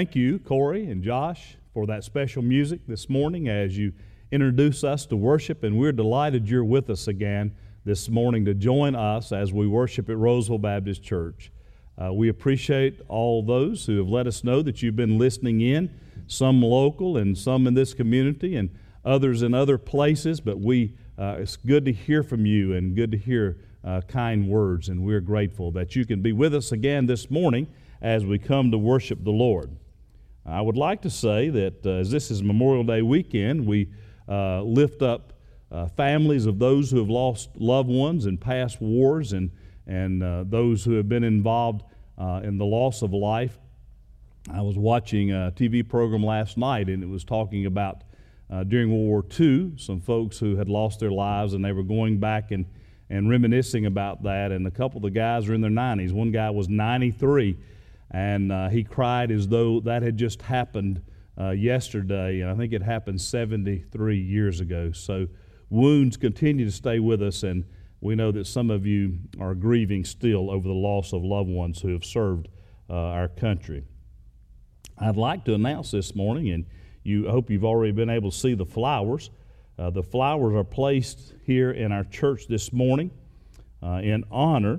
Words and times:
thank 0.00 0.16
you, 0.16 0.38
Corey 0.38 0.86
and 0.88 1.02
Josh, 1.02 1.58
for 1.74 1.86
that 1.86 2.02
special 2.04 2.40
music 2.40 2.80
this 2.86 3.10
morning 3.10 3.50
as 3.50 3.76
you 3.76 3.92
introduce 4.32 4.82
us 4.82 5.04
to 5.04 5.14
worship, 5.14 5.62
and 5.62 5.78
we're 5.78 5.92
delighted 5.92 6.48
you're 6.48 6.64
with 6.64 6.88
us 6.88 7.06
again 7.06 7.54
this 7.84 8.08
morning 8.08 8.46
to 8.46 8.54
join 8.54 8.94
us 8.94 9.30
as 9.30 9.52
we 9.52 9.66
worship 9.66 10.08
at 10.08 10.16
Rolesville 10.16 10.62
Baptist 10.62 11.02
Church. 11.02 11.52
Uh, 12.02 12.14
we 12.14 12.30
appreciate 12.30 13.02
all 13.08 13.42
those 13.42 13.84
who 13.84 13.98
have 13.98 14.08
let 14.08 14.26
us 14.26 14.42
know 14.42 14.62
that 14.62 14.80
you've 14.80 14.96
been 14.96 15.18
listening 15.18 15.60
in, 15.60 15.94
some 16.26 16.62
local 16.62 17.18
and 17.18 17.36
some 17.36 17.66
in 17.66 17.74
this 17.74 17.92
community, 17.92 18.56
and 18.56 18.70
others 19.04 19.42
in 19.42 19.52
other 19.52 19.76
places. 19.76 20.40
But 20.40 20.60
we, 20.60 20.94
uh, 21.18 21.36
it's 21.40 21.58
good 21.58 21.84
to 21.84 21.92
hear 21.92 22.22
from 22.22 22.46
you 22.46 22.72
and 22.72 22.96
good 22.96 23.12
to 23.12 23.18
hear 23.18 23.58
uh, 23.84 24.00
kind 24.08 24.48
words, 24.48 24.88
and 24.88 25.04
we're 25.04 25.20
grateful 25.20 25.70
that 25.72 25.94
you 25.94 26.06
can 26.06 26.22
be 26.22 26.32
with 26.32 26.54
us 26.54 26.72
again 26.72 27.04
this 27.04 27.30
morning 27.30 27.66
as 28.00 28.24
we 28.24 28.38
come 28.38 28.70
to 28.70 28.78
worship 28.78 29.22
the 29.24 29.30
Lord. 29.30 29.76
I 30.46 30.60
would 30.60 30.76
like 30.76 31.02
to 31.02 31.10
say 31.10 31.50
that 31.50 31.86
uh, 31.86 31.90
as 31.90 32.10
this 32.10 32.30
is 32.30 32.42
Memorial 32.42 32.84
Day 32.84 33.02
weekend, 33.02 33.66
we 33.66 33.88
uh, 34.28 34.62
lift 34.62 35.02
up 35.02 35.34
uh, 35.70 35.86
families 35.86 36.46
of 36.46 36.58
those 36.58 36.90
who 36.90 36.98
have 36.98 37.10
lost 37.10 37.50
loved 37.56 37.88
ones 37.88 38.26
in 38.26 38.38
past 38.38 38.80
wars 38.80 39.32
and, 39.32 39.50
and 39.86 40.22
uh, 40.22 40.44
those 40.46 40.82
who 40.84 40.92
have 40.94 41.08
been 41.08 41.24
involved 41.24 41.82
uh, 42.18 42.40
in 42.42 42.58
the 42.58 42.64
loss 42.64 43.02
of 43.02 43.12
life. 43.12 43.58
I 44.50 44.62
was 44.62 44.76
watching 44.78 45.30
a 45.30 45.52
TV 45.54 45.86
program 45.86 46.24
last 46.24 46.56
night 46.56 46.88
and 46.88 47.02
it 47.02 47.08
was 47.08 47.22
talking 47.22 47.66
about 47.66 48.02
uh, 48.50 48.64
during 48.64 48.90
World 48.90 49.06
War 49.06 49.24
II 49.38 49.74
some 49.76 50.00
folks 50.00 50.38
who 50.38 50.56
had 50.56 50.68
lost 50.68 51.00
their 51.00 51.12
lives 51.12 51.52
and 51.52 51.64
they 51.64 51.72
were 51.72 51.84
going 51.84 52.18
back 52.18 52.50
and, 52.50 52.64
and 53.10 53.28
reminiscing 53.28 53.86
about 53.86 54.22
that. 54.22 54.50
And 54.50 54.66
a 54.66 54.70
couple 54.70 54.96
of 54.96 55.02
the 55.02 55.10
guys 55.10 55.48
are 55.48 55.54
in 55.54 55.60
their 55.60 55.70
90s. 55.70 56.12
One 56.12 56.32
guy 56.32 56.50
was 56.50 56.68
93 56.68 57.58
and 58.10 58.50
uh, 58.50 58.68
he 58.68 58.82
cried 58.82 59.30
as 59.30 59.48
though 59.48 59.80
that 59.80 60.02
had 60.02 60.16
just 60.16 60.42
happened 60.42 61.02
uh, 61.38 61.50
yesterday, 61.50 62.40
and 62.40 62.50
I 62.50 62.54
think 62.54 62.72
it 62.72 62.82
happened 62.82 63.20
73 63.20 64.18
years 64.18 64.60
ago. 64.60 64.92
So 64.92 65.28
wounds 65.70 66.16
continue 66.16 66.64
to 66.64 66.72
stay 66.72 66.98
with 66.98 67.22
us, 67.22 67.42
and 67.42 67.64
we 68.00 68.14
know 68.14 68.32
that 68.32 68.46
some 68.46 68.70
of 68.70 68.86
you 68.86 69.18
are 69.38 69.54
grieving 69.54 70.04
still 70.04 70.50
over 70.50 70.66
the 70.66 70.74
loss 70.74 71.12
of 71.12 71.22
loved 71.22 71.48
ones 71.48 71.80
who 71.80 71.92
have 71.92 72.04
served 72.04 72.48
uh, 72.88 72.94
our 72.94 73.28
country. 73.28 73.84
I'd 74.98 75.16
like 75.16 75.44
to 75.44 75.54
announce 75.54 75.92
this 75.92 76.14
morning, 76.14 76.50
and 76.50 76.66
you 77.04 77.28
I 77.28 77.30
hope 77.30 77.50
you've 77.50 77.64
already 77.64 77.92
been 77.92 78.10
able 78.10 78.30
to 78.30 78.36
see 78.36 78.54
the 78.54 78.66
flowers. 78.66 79.30
Uh, 79.78 79.88
the 79.88 80.02
flowers 80.02 80.54
are 80.54 80.64
placed 80.64 81.32
here 81.46 81.70
in 81.70 81.90
our 81.92 82.04
church 82.04 82.48
this 82.48 82.70
morning 82.72 83.10
uh, 83.82 84.00
in 84.02 84.24
honor 84.30 84.78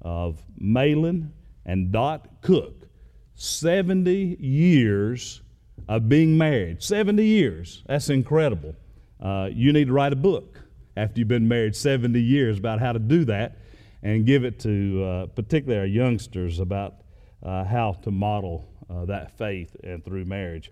of 0.00 0.42
Malin 0.56 1.32
and 1.64 1.92
Dot 1.92 2.28
Cook. 2.40 2.88
70 3.34 4.36
years 4.38 5.42
of 5.88 6.08
being 6.08 6.38
married. 6.38 6.82
70 6.82 7.24
years. 7.24 7.82
That's 7.86 8.08
incredible. 8.08 8.76
Uh, 9.20 9.48
you 9.52 9.72
need 9.72 9.86
to 9.86 9.92
write 9.92 10.12
a 10.12 10.16
book 10.16 10.60
after 10.96 11.20
you've 11.20 11.28
been 11.28 11.48
married 11.48 11.74
70 11.74 12.20
years 12.20 12.58
about 12.58 12.80
how 12.80 12.92
to 12.92 12.98
do 12.98 13.24
that 13.24 13.56
and 14.02 14.26
give 14.26 14.44
it 14.44 14.58
to 14.60 15.04
uh, 15.04 15.26
particularly 15.26 15.80
our 15.80 15.86
youngsters 15.86 16.58
about 16.58 16.96
uh, 17.42 17.64
how 17.64 17.92
to 18.02 18.10
model 18.10 18.68
uh, 18.90 19.04
that 19.06 19.36
faith 19.38 19.74
and 19.82 20.04
through 20.04 20.24
marriage. 20.24 20.70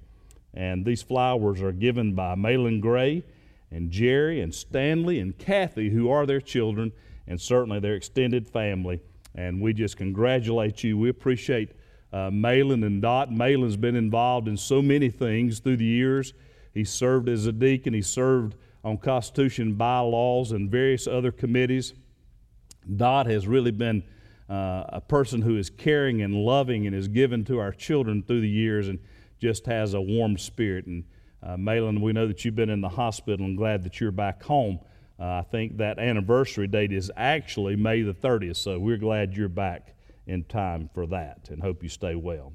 And 0.53 0.85
these 0.85 1.03
flowers 1.03 1.63
are 1.63 1.73
given 1.73 2.15
by 2.15 2.35
Malin 2.35 2.81
Gray 2.81 3.25
and 3.71 3.91
Jerry 3.91 4.41
and 4.41 4.55
Stanley 4.55 5.21
and 5.21 5.39
Kathy, 5.39 5.91
who 5.91 6.11
are 6.11 6.27
their 6.27 6.41
children 6.41 6.93
and 7.27 7.41
certainly 7.41 7.79
their 7.79 7.95
extended 7.95 8.49
family. 8.49 9.01
And 9.35 9.61
we 9.61 9.73
just 9.73 9.97
congratulate 9.97 10.82
you. 10.82 10.99
We 10.99 11.09
appreciate 11.09 11.73
uh, 12.12 12.31
Malin 12.32 12.82
and 12.85 13.00
Dot. 13.00 13.31
Malin's 13.32 13.77
been 13.77 13.97
involved 13.97 14.49
in 14.49 14.56
so 14.56 14.82
many 14.82 15.11
things 15.11 15.61
through 15.61 15.77
the 15.77 15.85
years. 15.85 16.35
He 16.75 16.85
served 16.85 17.29
as 17.29 17.47
a 17.47 17.53
deacon, 17.53 17.94
he 17.94 18.03
served 18.03 18.56
on 18.82 18.97
Constitution 18.97 19.75
bylaws 19.75 20.53
and 20.53 20.71
various 20.71 21.06
other 21.06 21.31
committees. 21.31 21.94
Dot 22.97 23.27
has 23.27 23.47
really 23.47 23.71
been 23.71 24.03
uh, 24.49 24.85
a 24.88 25.00
person 25.00 25.43
who 25.43 25.56
is 25.56 25.71
caring 25.71 26.23
and 26.23 26.35
loving 26.35 26.87
and 26.87 26.97
is 26.97 27.06
given 27.06 27.44
to 27.44 27.59
our 27.59 27.73
children 27.73 28.23
through 28.23 28.41
the 28.41 28.49
years 28.49 28.88
and 28.88 28.99
just 29.38 29.67
has 29.67 29.94
a 29.94 30.00
warm 30.00 30.37
spirit. 30.37 30.87
And 30.87 31.05
uh, 31.43 31.56
Malin, 31.56 32.00
we 32.00 32.12
know 32.12 32.26
that 32.26 32.44
you've 32.44 32.56
been 32.56 32.71
in 32.71 32.81
the 32.81 32.88
hospital 32.88 33.47
and 33.47 33.56
glad 33.56 33.85
that 33.85 34.00
you're 34.00 34.11
back 34.11 34.43
home. 34.43 34.81
Uh, 35.21 35.25
I 35.25 35.43
think 35.43 35.77
that 35.77 35.99
anniversary 35.99 36.67
date 36.67 36.93
is 36.93 37.11
actually 37.15 37.77
May 37.77 38.01
the 38.01 38.15
30th, 38.15 38.57
so 38.57 38.79
we're 38.79 38.97
glad 38.97 39.37
you're 39.37 39.51
back 39.51 39.95
in 40.27 40.45
time 40.45 40.89
for 40.95 41.07
that 41.09 41.49
and 41.51 41.61
hope 41.61 41.83
you 41.83 41.91
stay 41.91 42.15
well. 42.15 42.55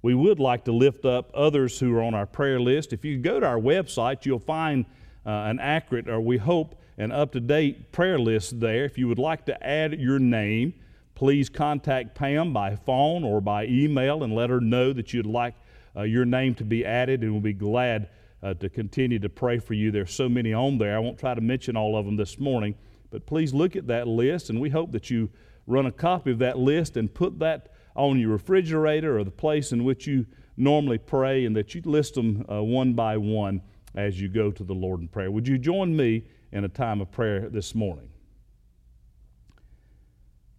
We 0.00 0.14
would 0.14 0.40
like 0.40 0.64
to 0.64 0.72
lift 0.72 1.04
up 1.04 1.30
others 1.34 1.78
who 1.78 1.94
are 1.94 2.02
on 2.02 2.14
our 2.14 2.24
prayer 2.24 2.58
list. 2.58 2.94
If 2.94 3.04
you 3.04 3.18
go 3.18 3.40
to 3.40 3.46
our 3.46 3.58
website, 3.58 4.24
you'll 4.24 4.38
find 4.38 4.86
uh, 5.26 5.30
an 5.30 5.60
accurate, 5.60 6.08
or 6.08 6.20
we 6.20 6.38
hope, 6.38 6.80
an 6.96 7.12
up 7.12 7.32
to 7.32 7.40
date 7.40 7.92
prayer 7.92 8.18
list 8.18 8.58
there. 8.58 8.84
If 8.84 8.96
you 8.96 9.06
would 9.08 9.18
like 9.18 9.44
to 9.46 9.66
add 9.66 10.00
your 10.00 10.18
name, 10.18 10.72
please 11.14 11.50
contact 11.50 12.14
Pam 12.14 12.54
by 12.54 12.74
phone 12.74 13.22
or 13.22 13.42
by 13.42 13.66
email 13.66 14.24
and 14.24 14.34
let 14.34 14.48
her 14.48 14.60
know 14.60 14.94
that 14.94 15.12
you'd 15.12 15.26
like 15.26 15.54
uh, 15.94 16.02
your 16.02 16.24
name 16.24 16.54
to 16.54 16.64
be 16.64 16.86
added, 16.86 17.22
and 17.22 17.32
we'll 17.32 17.40
be 17.42 17.52
glad 17.52 18.08
uh, 18.42 18.54
to 18.54 18.68
continue 18.68 19.18
to 19.18 19.28
pray 19.28 19.58
for 19.58 19.74
you. 19.74 19.90
There's 19.90 20.12
so 20.12 20.28
many 20.28 20.52
on 20.52 20.78
there. 20.78 20.96
I 20.96 20.98
won't 20.98 21.18
try 21.18 21.34
to 21.34 21.40
mention 21.40 21.76
all 21.76 21.96
of 21.96 22.04
them 22.04 22.16
this 22.16 22.38
morning, 22.38 22.74
but 23.10 23.26
please 23.26 23.54
look 23.54 23.76
at 23.76 23.86
that 23.86 24.08
list, 24.08 24.50
and 24.50 24.60
we 24.60 24.70
hope 24.70 24.92
that 24.92 25.10
you 25.10 25.30
run 25.66 25.86
a 25.86 25.92
copy 25.92 26.32
of 26.32 26.38
that 26.38 26.58
list 26.58 26.96
and 26.96 27.12
put 27.12 27.38
that 27.38 27.68
on 27.94 28.18
your 28.18 28.30
refrigerator 28.30 29.18
or 29.18 29.24
the 29.24 29.30
place 29.30 29.70
in 29.70 29.84
which 29.84 30.06
you 30.06 30.26
normally 30.56 30.98
pray, 30.98 31.44
and 31.44 31.54
that 31.56 31.74
you 31.74 31.82
list 31.84 32.14
them 32.14 32.44
uh, 32.50 32.62
one 32.62 32.94
by 32.94 33.16
one 33.16 33.62
as 33.94 34.20
you 34.20 34.28
go 34.28 34.50
to 34.50 34.64
the 34.64 34.74
Lord 34.74 35.00
in 35.00 35.08
prayer. 35.08 35.30
Would 35.30 35.46
you 35.46 35.58
join 35.58 35.94
me 35.94 36.24
in 36.50 36.64
a 36.64 36.68
time 36.68 37.00
of 37.00 37.10
prayer 37.10 37.48
this 37.48 37.74
morning? 37.74 38.08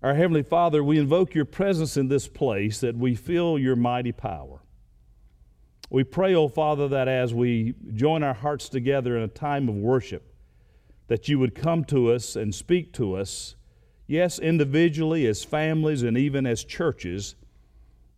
Our 0.02 0.16
Heavenly 0.16 0.44
Father, 0.44 0.84
we 0.84 1.00
invoke 1.00 1.34
your 1.34 1.46
presence 1.46 1.96
in 1.96 2.10
this 2.10 2.28
place 2.28 2.80
that 2.82 2.98
we 2.98 3.16
feel 3.16 3.58
your 3.58 3.76
mighty 3.76 4.12
power. 4.12 4.63
We 5.94 6.04
pray, 6.04 6.34
O 6.34 6.46
oh 6.46 6.48
Father, 6.48 6.88
that 6.88 7.08
as 7.08 7.36
we 7.36 7.76
join 7.94 8.24
our 8.24 8.34
hearts 8.34 8.68
together 8.68 9.16
in 9.16 9.22
a 9.22 9.28
time 9.28 9.70
of 9.70 9.76
worship, 9.76 10.34
that 11.06 11.30
you 11.30 11.38
would 11.38 11.54
come 11.54 11.86
to 11.86 12.12
us 12.12 12.36
and 12.36 12.56
speak 12.56 12.94
to 12.94 13.16
us, 13.16 13.54
yes, 14.08 14.40
individually, 14.40 15.28
as 15.28 15.44
families, 15.44 16.02
and 16.02 16.18
even 16.18 16.48
as 16.48 16.64
churches, 16.64 17.36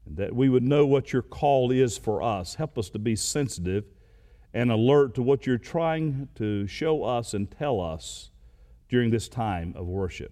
that 0.07 0.33
we 0.33 0.47
would 0.47 0.63
know 0.63 0.85
what 0.85 1.11
your 1.11 1.21
call 1.21 1.69
is 1.69 1.97
for 1.97 2.23
us. 2.23 2.55
Help 2.55 2.77
us 2.77 2.89
to 2.91 2.97
be 2.97 3.13
sensitive 3.13 3.83
and 4.53 4.71
alert 4.71 5.13
to 5.15 5.21
what 5.21 5.45
you're 5.45 5.57
trying 5.57 6.29
to 6.35 6.65
show 6.67 7.03
us 7.03 7.33
and 7.33 7.51
tell 7.51 7.81
us 7.81 8.29
during 8.87 9.09
this 9.09 9.27
time 9.27 9.73
of 9.75 9.85
worship. 9.85 10.31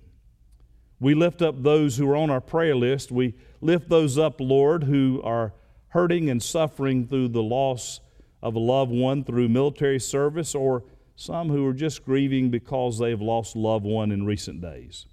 We 1.02 1.14
lift 1.14 1.42
up 1.42 1.62
those 1.62 1.98
who 1.98 2.10
are 2.10 2.16
on 2.16 2.30
our 2.30 2.40
prayer 2.40 2.78
list. 2.78 3.12
We 3.12 3.36
lift 3.60 3.90
those 3.90 4.18
up, 4.18 4.40
Lord, 4.40 4.86
who 4.86 5.22
are 5.26 5.52
hurting 5.94 6.28
and 6.28 6.42
suffering 6.42 7.08
through 7.08 7.28
the 7.28 7.44
loss 7.44 8.02
of 8.42 8.56
a 8.56 8.60
loved 8.60 8.92
one 8.92 9.24
through 9.24 9.48
military 9.48 10.00
service, 10.00 10.56
or 10.56 10.84
some 11.16 11.50
who 11.50 11.66
are 11.68 11.74
just 11.74 12.04
grieving 12.04 12.50
because 12.50 12.98
they've 12.98 13.22
lost 13.22 13.56
a 13.56 13.60
loved 13.60 13.86
one 13.86 14.12
in 14.12 14.26
recent 14.26 14.60
days. 14.60 15.06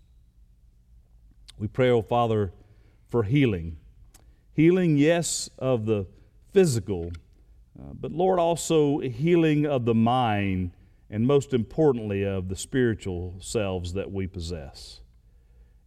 We 1.58 1.68
pray, 1.68 1.90
oh 1.90 2.00
Father, 2.00 2.52
for 3.10 3.24
healing. 3.24 3.76
Healing, 4.54 4.96
yes, 4.96 5.50
of 5.58 5.84
the 5.84 6.06
physical, 6.50 7.12
uh, 7.78 7.92
but 7.92 8.10
Lord, 8.10 8.38
also 8.38 9.00
healing 9.00 9.66
of 9.66 9.84
the 9.84 9.94
mind, 9.94 10.72
and 11.10 11.26
most 11.26 11.52
importantly, 11.52 12.24
of 12.24 12.48
the 12.48 12.56
spiritual 12.56 13.36
selves 13.38 13.92
that 13.92 14.10
we 14.10 14.26
possess. 14.26 15.00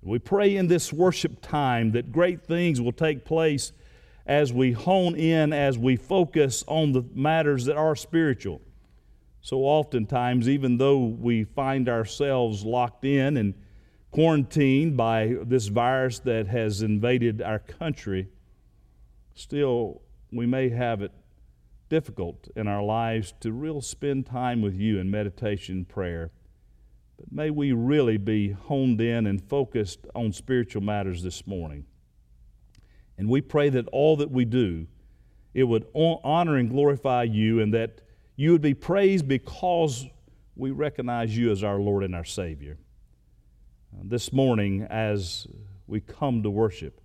We 0.04 0.20
pray 0.20 0.56
in 0.56 0.68
this 0.68 0.94
worship 0.94 1.42
time 1.42 1.94
that 1.94 2.12
great 2.12 2.46
things 2.46 2.80
will 2.80 2.92
take 2.92 3.26
place 3.26 3.72
as 4.26 4.54
we 4.54 4.72
hone 4.72 5.16
in, 5.16 5.52
as 5.52 5.78
we 5.78 5.96
focus 5.96 6.64
on 6.68 6.94
the 6.94 7.04
matters 7.14 7.66
that 7.66 7.76
are 7.76 7.96
spiritual. 7.96 8.62
So 9.42 9.60
oftentimes, 9.60 10.48
even 10.48 10.78
though 10.78 11.06
we 11.06 11.44
find 11.44 11.90
ourselves 11.90 12.64
locked 12.64 13.04
in 13.04 13.36
and 13.36 13.54
quarantined 14.12 14.96
by 14.96 15.36
this 15.44 15.68
virus 15.68 16.20
that 16.20 16.48
has 16.48 16.82
invaded 16.82 17.42
our 17.42 17.60
country, 17.60 18.30
still 19.34 20.02
we 20.32 20.46
may 20.46 20.70
have 20.70 21.02
it 21.02 21.12
difficult 21.90 22.48
in 22.56 22.68
our 22.68 22.82
lives 22.82 23.34
to 23.42 23.52
real 23.52 23.82
spend 23.82 24.26
time 24.26 24.62
with 24.62 24.76
you 24.76 25.00
in 25.00 25.12
meditation 25.12 25.76
and 25.76 25.90
prayer. 25.90 26.32
But 27.18 27.32
may 27.32 27.50
we 27.50 27.72
really 27.74 28.18
be 28.18 28.52
honed 28.52 29.02
in 29.02 29.28
and 29.28 29.44
focused 29.44 30.08
on 30.16 30.32
spiritual 30.32 30.82
matters 30.82 31.22
this 31.22 31.46
morning. 31.46 31.86
And 33.18 33.30
we 33.30 33.42
pray 33.42 33.70
that 33.70 33.88
all 33.90 34.18
that 34.18 34.32
we 34.32 34.46
do, 34.46 34.88
it 35.54 35.64
would 35.64 35.86
honor 35.94 36.58
and 36.58 36.70
glorify 36.70 37.24
you, 37.24 37.60
and 37.60 37.74
that 37.74 38.02
you 38.36 38.52
would 38.52 38.62
be 38.62 38.74
praised 38.74 39.28
because 39.28 40.06
we 40.56 40.72
recognize 40.72 41.36
you 41.36 41.52
as 41.52 41.64
our 41.64 41.78
Lord 41.80 42.04
and 42.04 42.16
our 42.16 42.24
Savior. 42.24 42.78
Uh, 43.94 44.02
this 44.04 44.34
morning, 44.34 44.84
as 44.90 45.48
we 45.88 46.00
come 46.00 46.44
to 46.44 46.50
worship, 46.50 47.02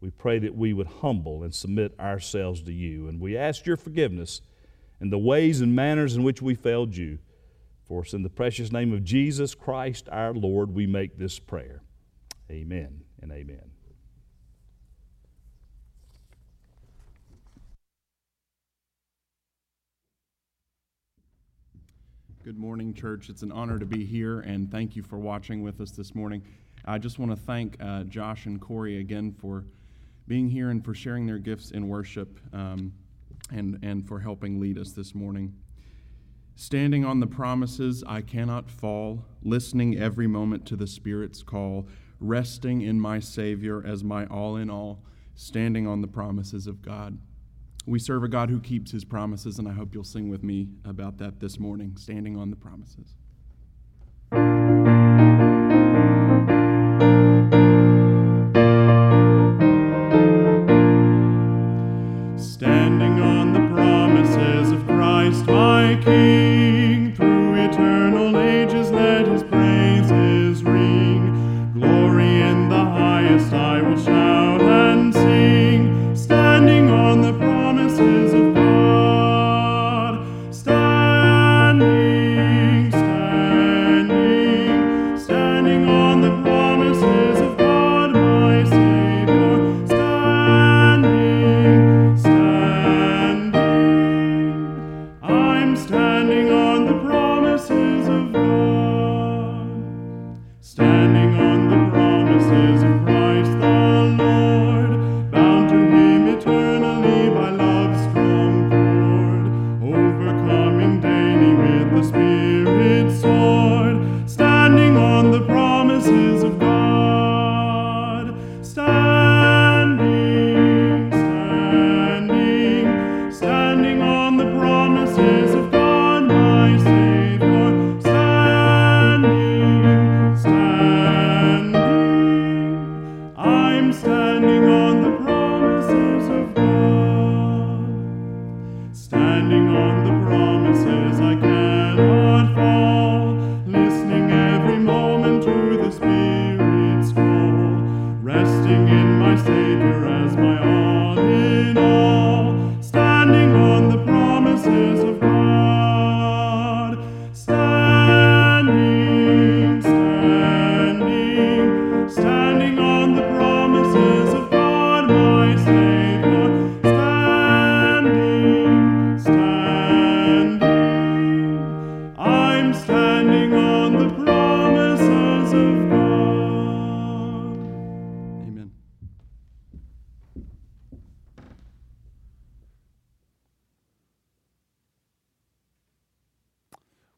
we 0.00 0.10
pray 0.10 0.38
that 0.40 0.54
we 0.54 0.72
would 0.72 0.86
humble 0.86 1.44
and 1.44 1.54
submit 1.54 1.98
ourselves 1.98 2.62
to 2.62 2.72
you. 2.72 3.08
And 3.08 3.20
we 3.20 3.36
ask 3.36 3.64
your 3.64 3.76
forgiveness 3.76 4.42
in 5.00 5.10
the 5.10 5.18
ways 5.18 5.60
and 5.60 5.74
manners 5.74 6.16
in 6.16 6.22
which 6.22 6.42
we 6.42 6.54
failed 6.54 6.96
you. 6.96 7.18
For 7.84 8.02
us, 8.02 8.12
in 8.12 8.22
the 8.22 8.30
precious 8.30 8.72
name 8.72 8.92
of 8.92 9.04
Jesus 9.04 9.54
Christ 9.54 10.08
our 10.10 10.32
Lord, 10.32 10.72
we 10.72 10.86
make 10.86 11.18
this 11.18 11.38
prayer. 11.38 11.82
Amen 12.50 13.02
and 13.20 13.32
amen. 13.32 13.71
Good 22.44 22.58
morning, 22.58 22.92
church. 22.92 23.28
It's 23.28 23.42
an 23.42 23.52
honor 23.52 23.78
to 23.78 23.86
be 23.86 24.04
here, 24.04 24.40
and 24.40 24.68
thank 24.68 24.96
you 24.96 25.04
for 25.04 25.16
watching 25.16 25.62
with 25.62 25.80
us 25.80 25.92
this 25.92 26.12
morning. 26.12 26.42
I 26.84 26.98
just 26.98 27.20
want 27.20 27.30
to 27.30 27.36
thank 27.36 27.76
uh, 27.80 28.02
Josh 28.02 28.46
and 28.46 28.60
Corey 28.60 28.98
again 28.98 29.30
for 29.30 29.64
being 30.26 30.48
here 30.48 30.70
and 30.70 30.84
for 30.84 30.92
sharing 30.92 31.24
their 31.24 31.38
gifts 31.38 31.70
in 31.70 31.86
worship 31.86 32.40
um, 32.52 32.94
and, 33.52 33.78
and 33.84 34.08
for 34.08 34.18
helping 34.18 34.58
lead 34.58 34.76
us 34.76 34.90
this 34.90 35.14
morning. 35.14 35.54
Standing 36.56 37.04
on 37.04 37.20
the 37.20 37.28
promises, 37.28 38.02
I 38.08 38.22
cannot 38.22 38.68
fall, 38.68 39.24
listening 39.44 39.96
every 39.96 40.26
moment 40.26 40.66
to 40.66 40.74
the 40.74 40.88
Spirit's 40.88 41.44
call, 41.44 41.86
resting 42.18 42.80
in 42.80 42.98
my 42.98 43.20
Savior 43.20 43.86
as 43.86 44.02
my 44.02 44.26
all 44.26 44.56
in 44.56 44.68
all, 44.68 45.04
standing 45.36 45.86
on 45.86 46.00
the 46.00 46.08
promises 46.08 46.66
of 46.66 46.82
God. 46.82 47.18
We 47.84 47.98
serve 47.98 48.22
a 48.22 48.28
God 48.28 48.48
who 48.48 48.60
keeps 48.60 48.92
his 48.92 49.04
promises, 49.04 49.58
and 49.58 49.68
I 49.68 49.72
hope 49.72 49.94
you'll 49.94 50.04
sing 50.04 50.28
with 50.28 50.42
me 50.42 50.68
about 50.84 51.18
that 51.18 51.40
this 51.40 51.58
morning, 51.58 51.96
standing 51.96 52.38
on 52.38 52.50
the 52.50 52.56
promises. 52.56 53.14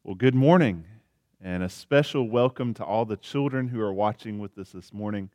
Well, 0.05 0.13
good 0.13 0.35
morning, 0.35 0.85
and 1.41 1.63
a 1.63 1.67
special 1.67 2.29
welcome 2.29 2.75
to 2.75 2.85
all 2.85 3.05
the 3.05 3.17
children 3.17 3.67
who 3.67 3.81
are 3.81 3.91
watching 3.91 4.37
with 4.37 4.55
us 4.59 4.69
this 4.69 4.93
morning. 4.93 5.31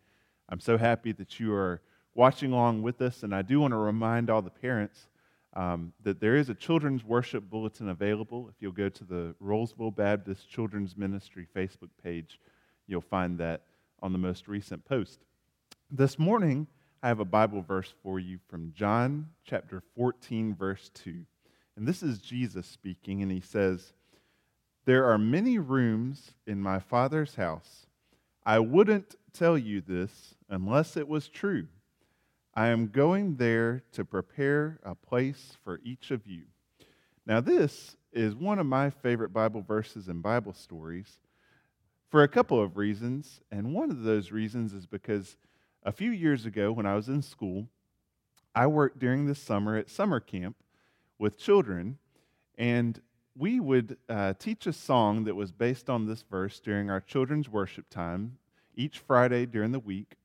I'm 0.49 0.61
so 0.61 0.79
happy 0.79 1.11
that 1.11 1.41
you 1.41 1.53
are 1.53 1.83
watching 2.15 2.53
along 2.53 2.83
with 2.83 3.03
us, 3.03 3.25
and 3.25 3.35
I 3.35 3.43
do 3.43 3.59
want 3.59 3.73
to 3.73 3.79
remind 3.79 4.31
all 4.31 4.43
the 4.43 4.49
parents 4.49 5.09
um, 5.55 5.93
that 6.05 6.21
there 6.21 6.37
is 6.37 6.51
a 6.51 6.55
children's 6.55 7.03
worship 7.03 7.51
bulletin 7.51 7.89
available. 7.89 8.49
If 8.49 8.63
you'll 8.63 8.71
go 8.71 8.89
to 8.89 9.03
the 9.03 9.35
Rolesville 9.43 9.97
Baptist 9.97 10.49
Children's 10.49 10.97
Ministry 10.97 11.49
Facebook 11.53 11.91
page, 12.01 12.39
you'll 12.87 13.01
find 13.01 13.39
that 13.39 13.63
on 14.01 14.13
the 14.13 14.21
most 14.21 14.47
recent 14.47 14.85
post. 14.85 15.19
This 15.91 16.17
morning, 16.17 16.69
I 17.03 17.09
have 17.09 17.19
a 17.19 17.25
Bible 17.25 17.63
verse 17.63 17.93
for 18.05 18.21
you 18.21 18.39
from 18.49 18.73
John 18.73 19.31
chapter 19.45 19.83
14, 19.97 20.55
verse 20.55 20.93
2. 20.95 21.25
And 21.77 21.89
this 21.89 22.05
is 22.05 22.19
Jesus 22.19 22.69
speaking, 22.69 23.21
and 23.21 23.33
he 23.33 23.41
says, 23.41 23.95
there 24.91 25.09
are 25.09 25.19
many 25.19 25.57
rooms 25.57 26.33
in 26.49 26.61
my 26.61 26.81
Father's 26.81 27.37
house. 27.37 27.87
I 28.45 28.59
wouldn't 28.59 29.15
tell 29.33 29.57
you 29.57 29.81
this 29.81 30.35
unless 30.49 30.97
it 30.97 31.07
was 31.07 31.29
true. 31.29 31.69
I 32.57 32.71
am 32.71 32.89
going 32.89 33.37
there 33.37 33.85
to 33.93 34.05
prepare 34.05 34.81
a 34.83 34.97
place 34.97 35.57
for 35.63 35.79
each 35.85 36.11
of 36.11 36.27
you. 36.27 36.43
Now, 37.25 37.41
this 37.41 37.95
is 38.13 38.35
one 38.35 38.59
of 38.59 38.67
my 38.67 38.91
favorite 38.91 39.33
Bible 39.33 39.63
verses 39.63 40.09
and 40.09 40.25
Bible 40.25 40.55
stories 40.55 41.21
for 42.11 42.25
a 42.25 42.29
couple 42.29 42.61
of 42.61 42.77
reasons. 42.77 43.43
And 43.53 43.73
one 43.73 43.93
of 43.93 44.03
those 44.03 44.33
reasons 44.33 44.73
is 44.73 44.87
because 44.87 45.37
a 45.85 45.93
few 45.93 46.11
years 46.11 46.47
ago, 46.47 46.73
when 46.73 46.87
I 46.87 46.97
was 46.97 47.09
in 47.09 47.23
school, 47.23 47.69
I 48.57 48.67
worked 48.67 48.99
during 48.99 49.27
the 49.27 49.37
summer 49.37 49.77
at 49.77 49.89
summer 49.89 50.19
camp 50.19 50.57
with 51.17 51.39
children. 51.39 51.99
And 52.59 53.01
we 53.37 53.61
would 53.61 53.97
uh, 54.09 54.35
teach 54.39 54.67
a 54.67 54.73
song 54.73 55.25
that 55.25 55.35
was 55.35 55.53
based 55.53 55.89
on 55.89 56.07
this 56.07 56.23
verse 56.23 56.61
during 56.61 56.91
our 56.91 57.01
children's 57.01 57.49
worship 57.49 57.89
time 57.89 58.39
each 58.75 58.99
Friday 58.99 59.47
during 59.47 59.73
the 59.73 59.79
week. 59.79 60.17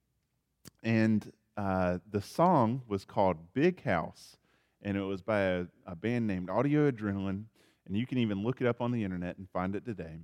And 0.84 1.32
uh, 1.58 2.00
the 2.10 2.22
song 2.22 2.82
was 2.88 3.06
called 3.06 3.54
Big 3.54 3.84
House, 3.84 4.38
and 4.82 4.98
it 4.98 5.02
was 5.02 5.22
by 5.22 5.42
a, 5.42 5.66
a 5.86 5.96
band 5.96 6.28
named 6.28 6.50
Audio 6.50 6.92
Adrenaline. 6.92 7.46
And 7.88 7.96
you 7.96 8.08
can 8.08 8.18
even 8.18 8.44
look 8.44 8.62
it 8.62 8.68
up 8.68 8.82
on 8.82 8.92
the 8.92 9.04
internet 9.04 9.38
and 9.38 9.48
find 9.50 9.76
it 9.76 9.86
today. 9.86 10.22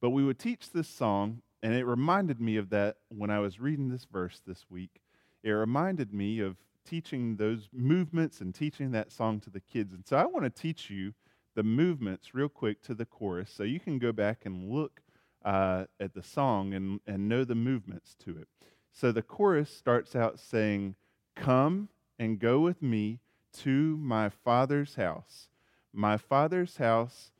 But 0.00 0.10
we 0.10 0.24
would 0.24 0.38
teach 0.38 0.70
this 0.70 0.88
song, 0.88 1.42
and 1.62 1.74
it 1.74 1.84
reminded 1.84 2.40
me 2.40 2.56
of 2.56 2.70
that 2.70 2.96
when 3.08 3.30
I 3.30 3.40
was 3.40 3.60
reading 3.60 3.90
this 3.90 4.06
verse 4.10 4.40
this 4.46 4.64
week. 4.70 5.02
It 5.42 5.50
reminded 5.50 6.14
me 6.14 6.40
of 6.40 6.56
teaching 6.86 7.36
those 7.36 7.68
movements 7.72 8.40
and 8.40 8.54
teaching 8.54 8.92
that 8.92 9.12
song 9.12 9.40
to 9.40 9.50
the 9.50 9.60
kids. 9.60 9.92
And 9.92 10.06
so 10.06 10.16
I 10.16 10.24
want 10.24 10.44
to 10.44 10.50
teach 10.50 10.88
you 10.88 11.12
the 11.54 11.62
movements 11.62 12.34
real 12.34 12.48
quick 12.48 12.82
to 12.82 12.94
the 12.94 13.04
chorus 13.04 13.50
so 13.54 13.62
you 13.62 13.80
can 13.80 13.98
go 13.98 14.12
back 14.12 14.44
and 14.44 14.70
look 14.70 15.02
uh, 15.44 15.84
at 16.00 16.14
the 16.14 16.22
song 16.22 16.74
and, 16.74 17.00
and 17.06 17.28
know 17.28 17.44
the 17.44 17.54
movements 17.54 18.14
to 18.24 18.36
it. 18.36 18.48
So 18.92 19.12
the 19.12 19.22
chorus 19.22 19.70
starts 19.70 20.16
out 20.16 20.38
saying, 20.38 20.96
Come 21.36 21.88
and 22.18 22.38
go 22.38 22.60
with 22.60 22.80
me 22.80 23.20
to 23.62 23.96
my 23.96 24.28
father's 24.28 24.94
house. 24.94 25.48
My 25.92 26.16
father's 26.16 26.76
house 26.76 27.32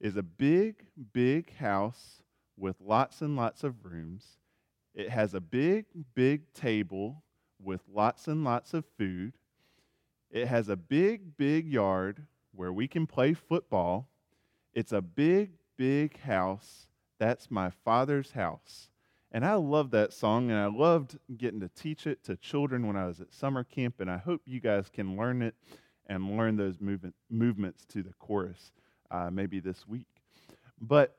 is 0.00 0.16
a 0.16 0.22
big, 0.22 0.84
big 1.12 1.56
house 1.56 2.22
with 2.56 2.76
lots 2.80 3.20
and 3.22 3.36
lots 3.36 3.64
of 3.64 3.84
rooms. 3.84 4.38
It 4.94 5.10
has 5.10 5.34
a 5.34 5.40
big, 5.40 5.86
big 6.14 6.52
table 6.52 7.22
with 7.62 7.80
lots 7.92 8.28
and 8.28 8.44
lots 8.44 8.74
of 8.74 8.84
food. 8.98 9.34
It 10.30 10.46
has 10.48 10.68
a 10.68 10.76
big, 10.76 11.36
big 11.36 11.66
yard 11.66 12.26
where 12.58 12.72
we 12.72 12.88
can 12.88 13.06
play 13.06 13.32
football. 13.32 14.08
It's 14.74 14.90
a 14.90 15.00
big, 15.00 15.52
big 15.76 16.18
house. 16.18 16.88
That's 17.20 17.52
my 17.52 17.70
father's 17.70 18.32
house. 18.32 18.88
And 19.30 19.44
I 19.44 19.54
love 19.54 19.92
that 19.92 20.12
song, 20.12 20.50
and 20.50 20.58
I 20.58 20.66
loved 20.66 21.18
getting 21.36 21.60
to 21.60 21.68
teach 21.68 22.04
it 22.04 22.24
to 22.24 22.36
children 22.36 22.84
when 22.88 22.96
I 22.96 23.06
was 23.06 23.20
at 23.20 23.32
summer 23.32 23.62
camp, 23.62 24.00
and 24.00 24.10
I 24.10 24.16
hope 24.16 24.42
you 24.44 24.58
guys 24.58 24.88
can 24.92 25.16
learn 25.16 25.40
it 25.40 25.54
and 26.06 26.36
learn 26.36 26.56
those 26.56 26.80
movement, 26.80 27.14
movements 27.30 27.84
to 27.90 28.02
the 28.02 28.14
chorus 28.18 28.72
uh, 29.12 29.30
maybe 29.30 29.60
this 29.60 29.86
week. 29.86 30.08
But 30.80 31.16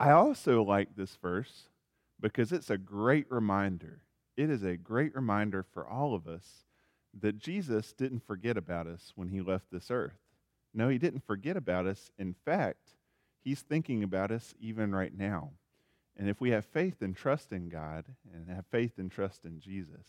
I 0.00 0.12
also 0.12 0.62
like 0.62 0.96
this 0.96 1.16
verse 1.16 1.68
because 2.18 2.50
it's 2.50 2.70
a 2.70 2.78
great 2.78 3.26
reminder. 3.30 4.00
It 4.38 4.48
is 4.48 4.62
a 4.62 4.78
great 4.78 5.14
reminder 5.14 5.62
for 5.62 5.86
all 5.86 6.14
of 6.14 6.26
us 6.26 6.63
that 7.20 7.38
Jesus 7.38 7.92
didn't 7.92 8.26
forget 8.26 8.56
about 8.56 8.86
us 8.86 9.12
when 9.14 9.28
he 9.28 9.40
left 9.40 9.70
this 9.70 9.90
earth. 9.90 10.18
No, 10.72 10.88
he 10.88 10.98
didn't 10.98 11.26
forget 11.26 11.56
about 11.56 11.86
us. 11.86 12.10
In 12.18 12.34
fact, 12.44 12.94
he's 13.42 13.60
thinking 13.60 14.02
about 14.02 14.30
us 14.30 14.54
even 14.58 14.94
right 14.94 15.16
now. 15.16 15.50
And 16.16 16.28
if 16.28 16.40
we 16.40 16.50
have 16.50 16.64
faith 16.64 17.02
and 17.02 17.16
trust 17.16 17.52
in 17.52 17.68
God 17.68 18.04
and 18.32 18.48
have 18.48 18.66
faith 18.66 18.98
and 18.98 19.10
trust 19.10 19.44
in 19.44 19.60
Jesus, 19.60 20.06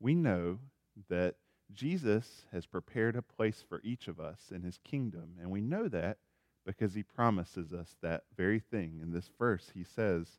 we 0.00 0.14
know 0.14 0.58
that 1.08 1.36
Jesus 1.72 2.46
has 2.52 2.66
prepared 2.66 3.14
a 3.16 3.22
place 3.22 3.62
for 3.66 3.80
each 3.84 4.08
of 4.08 4.18
us 4.18 4.50
in 4.50 4.62
his 4.62 4.78
kingdom. 4.78 5.34
And 5.40 5.50
we 5.50 5.60
know 5.60 5.88
that 5.88 6.18
because 6.64 6.94
he 6.94 7.02
promises 7.02 7.72
us 7.72 7.96
that 8.02 8.24
very 8.36 8.58
thing. 8.58 9.00
In 9.02 9.12
this 9.12 9.30
verse, 9.38 9.70
he 9.74 9.84
says, 9.84 10.38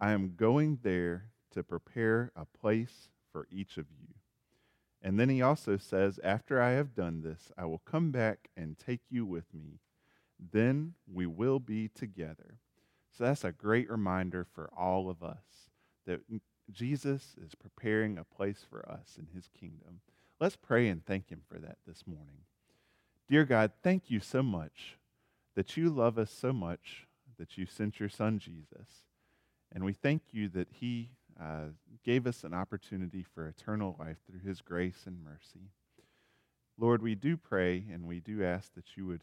I 0.00 0.12
am 0.12 0.34
going 0.36 0.78
there 0.82 1.26
to 1.52 1.62
prepare 1.62 2.32
a 2.36 2.44
place 2.44 3.08
for 3.32 3.46
each 3.50 3.76
of 3.76 3.86
you. 3.90 4.13
And 5.04 5.20
then 5.20 5.28
he 5.28 5.42
also 5.42 5.76
says, 5.76 6.18
After 6.24 6.62
I 6.62 6.70
have 6.70 6.94
done 6.94 7.20
this, 7.20 7.52
I 7.58 7.66
will 7.66 7.82
come 7.84 8.10
back 8.10 8.48
and 8.56 8.78
take 8.78 9.02
you 9.10 9.26
with 9.26 9.52
me. 9.52 9.80
Then 10.52 10.94
we 11.06 11.26
will 11.26 11.60
be 11.60 11.88
together. 11.88 12.58
So 13.12 13.24
that's 13.24 13.44
a 13.44 13.52
great 13.52 13.90
reminder 13.90 14.46
for 14.54 14.70
all 14.76 15.10
of 15.10 15.22
us 15.22 15.68
that 16.06 16.20
Jesus 16.72 17.36
is 17.44 17.54
preparing 17.54 18.16
a 18.16 18.24
place 18.24 18.64
for 18.68 18.88
us 18.88 19.18
in 19.18 19.28
his 19.34 19.48
kingdom. 19.48 20.00
Let's 20.40 20.56
pray 20.56 20.88
and 20.88 21.04
thank 21.04 21.28
him 21.28 21.42
for 21.46 21.58
that 21.58 21.76
this 21.86 22.04
morning. 22.06 22.46
Dear 23.28 23.44
God, 23.44 23.72
thank 23.82 24.10
you 24.10 24.20
so 24.20 24.42
much 24.42 24.96
that 25.54 25.76
you 25.76 25.90
love 25.90 26.18
us 26.18 26.30
so 26.30 26.52
much 26.52 27.06
that 27.38 27.58
you 27.58 27.66
sent 27.66 28.00
your 28.00 28.08
son 28.08 28.38
Jesus. 28.38 29.04
And 29.70 29.84
we 29.84 29.92
thank 29.92 30.22
you 30.32 30.48
that 30.48 30.68
he 30.70 31.10
uh, 31.40 31.66
gave 32.04 32.26
us 32.26 32.44
an 32.44 32.54
opportunity 32.54 33.22
for 33.22 33.46
eternal 33.46 33.96
life 33.98 34.18
through 34.26 34.40
his 34.40 34.60
grace 34.60 35.04
and 35.06 35.22
mercy. 35.24 35.70
Lord, 36.78 37.02
we 37.02 37.14
do 37.14 37.36
pray 37.36 37.84
and 37.92 38.06
we 38.06 38.20
do 38.20 38.44
ask 38.44 38.74
that 38.74 38.96
you 38.96 39.06
would 39.06 39.22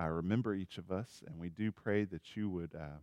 uh, 0.00 0.08
remember 0.08 0.54
each 0.54 0.78
of 0.78 0.90
us, 0.90 1.22
and 1.26 1.38
we 1.38 1.50
do 1.50 1.70
pray 1.70 2.04
that 2.04 2.34
you 2.34 2.48
would, 2.48 2.74
uh, 2.74 2.98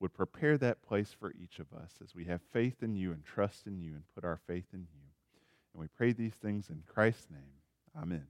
would 0.00 0.12
prepare 0.12 0.58
that 0.58 0.82
place 0.82 1.14
for 1.18 1.32
each 1.32 1.58
of 1.58 1.72
us 1.72 1.92
as 2.02 2.14
we 2.14 2.24
have 2.24 2.42
faith 2.52 2.82
in 2.82 2.94
you 2.94 3.12
and 3.12 3.24
trust 3.24 3.66
in 3.66 3.80
you 3.80 3.92
and 3.94 4.02
put 4.14 4.24
our 4.24 4.38
faith 4.46 4.66
in 4.74 4.80
you. 4.80 5.08
And 5.72 5.80
we 5.80 5.88
pray 5.88 6.12
these 6.12 6.34
things 6.34 6.68
in 6.68 6.82
Christ's 6.86 7.30
name. 7.30 8.02
Amen. 8.02 8.26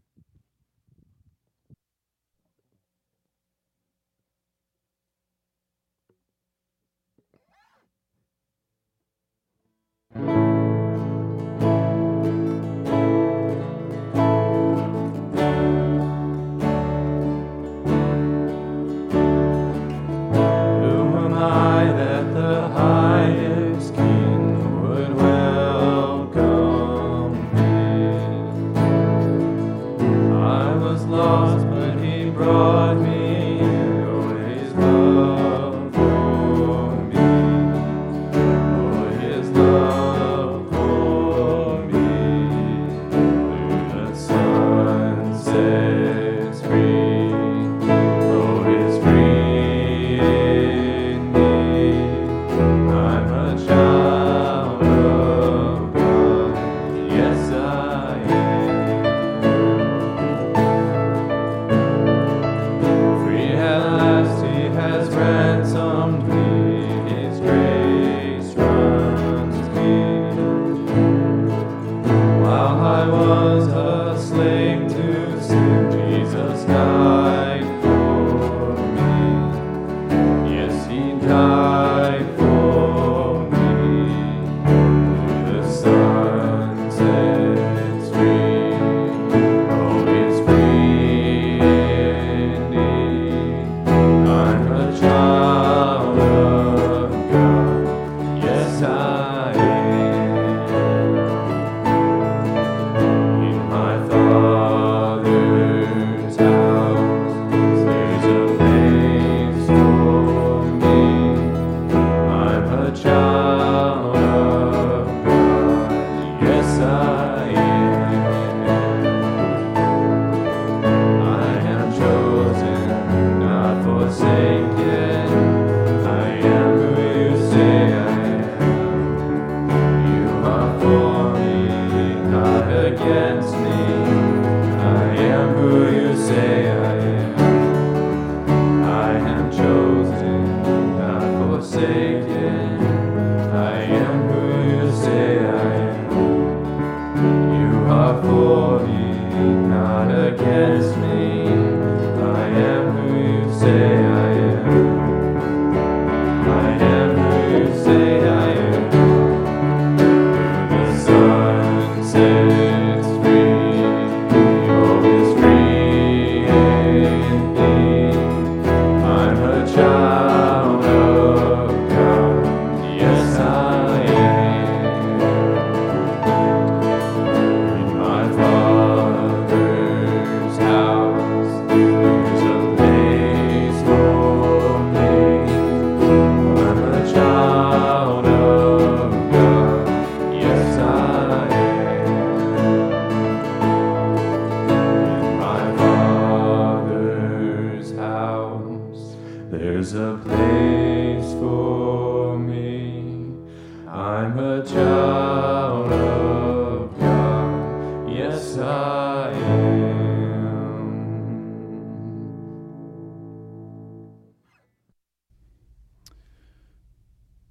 Yes, 208.18 208.58
I 208.58 209.30
am. 209.30 209.78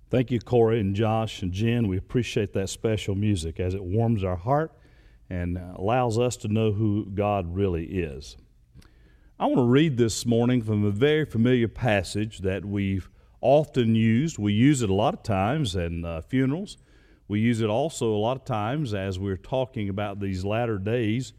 Thank 0.09 0.29
you, 0.29 0.41
Corey 0.41 0.81
and 0.81 0.93
Josh 0.93 1.41
and 1.41 1.53
Jen. 1.53 1.87
We 1.87 1.95
appreciate 1.95 2.51
that 2.51 2.67
special 2.67 3.15
music 3.15 3.61
as 3.61 3.75
it 3.75 3.83
warms 3.85 4.25
our 4.25 4.35
heart 4.35 4.73
and 5.29 5.57
allows 5.57 6.19
us 6.19 6.35
to 6.37 6.49
know 6.49 6.73
who 6.73 7.05
God 7.13 7.55
really 7.55 7.85
is. 7.85 8.35
I 9.39 9.45
want 9.45 9.59
to 9.59 9.63
read 9.63 9.95
this 9.95 10.25
morning 10.25 10.61
from 10.61 10.83
a 10.83 10.91
very 10.91 11.23
familiar 11.23 11.69
passage 11.69 12.39
that 12.39 12.65
we've 12.65 13.09
often 13.39 13.95
used. 13.95 14.37
We 14.37 14.51
use 14.51 14.81
it 14.81 14.89
a 14.89 14.93
lot 14.93 15.13
of 15.13 15.23
times 15.23 15.77
in 15.77 16.03
uh, 16.03 16.19
funerals. 16.19 16.75
We 17.27 17.39
use 17.39 17.61
it 17.61 17.69
also 17.69 18.13
a 18.13 18.17
lot 18.17 18.37
of 18.37 18.45
times 18.45 18.93
as 18.93 19.19
we're 19.19 19.37
talking 19.37 19.89
about 19.89 20.19
these 20.19 20.45
latter 20.45 20.77
days 20.77 21.33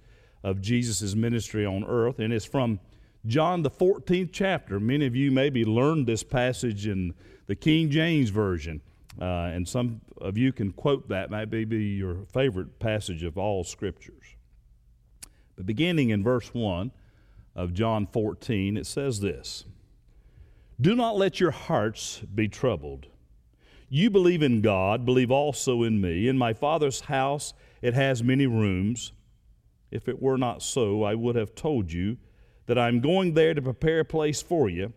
of 0.44 0.60
Jesus' 0.60 1.14
ministry 1.14 1.64
on 1.64 1.84
earth. 1.84 2.18
And 2.18 2.32
it's 2.32 2.44
from 2.44 2.80
John, 3.26 3.62
the 3.62 3.70
14th 3.70 4.30
chapter. 4.32 4.78
Many 4.78 5.06
of 5.06 5.16
you 5.16 5.30
maybe 5.30 5.64
learned 5.64 6.06
this 6.06 6.22
passage 6.22 6.86
in 6.86 7.14
the 7.46 7.56
King 7.56 7.90
James 7.90 8.30
Version. 8.30 8.80
Uh, 9.20 9.50
and 9.52 9.66
some 9.66 10.00
of 10.20 10.38
you 10.38 10.52
can 10.52 10.72
quote 10.72 11.08
that, 11.08 11.30
maybe 11.30 11.64
be 11.64 11.84
your 11.84 12.24
favorite 12.32 12.78
passage 12.78 13.24
of 13.24 13.36
all 13.36 13.64
scriptures. 13.64 14.36
But 15.56 15.66
beginning 15.66 16.10
in 16.10 16.22
verse 16.22 16.54
1 16.54 16.92
of 17.56 17.74
John 17.74 18.06
14, 18.06 18.76
it 18.76 18.86
says 18.86 19.20
this 19.20 19.64
Do 20.80 20.94
not 20.94 21.16
let 21.16 21.40
your 21.40 21.50
hearts 21.50 22.20
be 22.32 22.46
troubled. 22.46 23.08
You 23.88 24.10
believe 24.10 24.42
in 24.42 24.60
God, 24.60 25.06
believe 25.06 25.30
also 25.30 25.82
in 25.82 26.00
me. 26.00 26.28
In 26.28 26.36
my 26.36 26.52
Father's 26.52 27.00
house 27.00 27.54
it 27.80 27.94
has 27.94 28.22
many 28.22 28.46
rooms. 28.46 29.12
If 29.90 30.08
it 30.08 30.20
were 30.20 30.36
not 30.36 30.62
so, 30.62 31.02
I 31.02 31.14
would 31.14 31.36
have 31.36 31.54
told 31.54 31.90
you 31.92 32.18
that 32.66 32.78
I'm 32.78 33.00
going 33.00 33.32
there 33.32 33.54
to 33.54 33.62
prepare 33.62 34.00
a 34.00 34.04
place 34.04 34.42
for 34.42 34.68
you. 34.68 34.92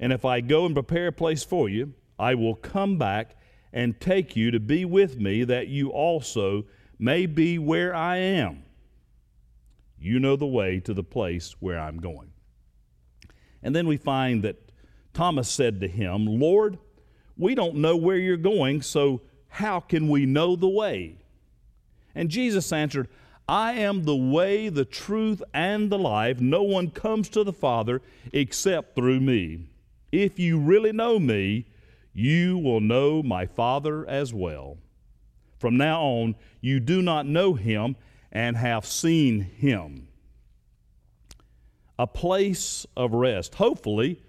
And 0.00 0.12
if 0.12 0.24
I 0.24 0.40
go 0.40 0.64
and 0.64 0.74
prepare 0.74 1.08
a 1.08 1.12
place 1.12 1.44
for 1.44 1.68
you, 1.68 1.92
I 2.18 2.34
will 2.34 2.54
come 2.54 2.96
back 2.96 3.36
and 3.72 4.00
take 4.00 4.34
you 4.34 4.50
to 4.50 4.60
be 4.60 4.86
with 4.86 5.20
me, 5.20 5.44
that 5.44 5.68
you 5.68 5.90
also 5.90 6.64
may 6.98 7.26
be 7.26 7.58
where 7.58 7.94
I 7.94 8.16
am. 8.16 8.62
You 9.98 10.18
know 10.18 10.36
the 10.36 10.46
way 10.46 10.80
to 10.80 10.94
the 10.94 11.02
place 11.02 11.56
where 11.60 11.78
I'm 11.78 11.98
going. 11.98 12.30
And 13.62 13.76
then 13.76 13.86
we 13.86 13.98
find 13.98 14.42
that 14.44 14.72
Thomas 15.12 15.50
said 15.50 15.80
to 15.80 15.88
him, 15.88 16.24
Lord, 16.26 16.78
we 17.38 17.54
don't 17.54 17.76
know 17.76 17.96
where 17.96 18.16
you're 18.16 18.36
going, 18.36 18.82
so 18.82 19.22
how 19.48 19.80
can 19.80 20.08
we 20.08 20.26
know 20.26 20.56
the 20.56 20.68
way? 20.68 21.16
And 22.14 22.28
Jesus 22.28 22.72
answered, 22.72 23.08
I 23.48 23.72
am 23.72 24.04
the 24.04 24.16
way, 24.16 24.68
the 24.68 24.84
truth, 24.84 25.42
and 25.54 25.90
the 25.90 25.98
life. 25.98 26.40
No 26.40 26.62
one 26.62 26.90
comes 26.90 27.28
to 27.30 27.44
the 27.44 27.52
Father 27.52 28.02
except 28.32 28.94
through 28.94 29.20
me. 29.20 29.70
If 30.12 30.38
you 30.38 30.58
really 30.58 30.92
know 30.92 31.18
me, 31.18 31.66
you 32.12 32.58
will 32.58 32.80
know 32.80 33.22
my 33.22 33.46
Father 33.46 34.06
as 34.06 34.34
well. 34.34 34.76
From 35.58 35.76
now 35.76 36.02
on, 36.02 36.34
you 36.60 36.80
do 36.80 37.00
not 37.00 37.26
know 37.26 37.54
him 37.54 37.96
and 38.30 38.56
have 38.56 38.84
seen 38.84 39.40
him. 39.40 40.08
A 41.98 42.06
place 42.06 42.86
of 42.96 43.12
rest. 43.12 43.54
Hopefully, 43.54 44.22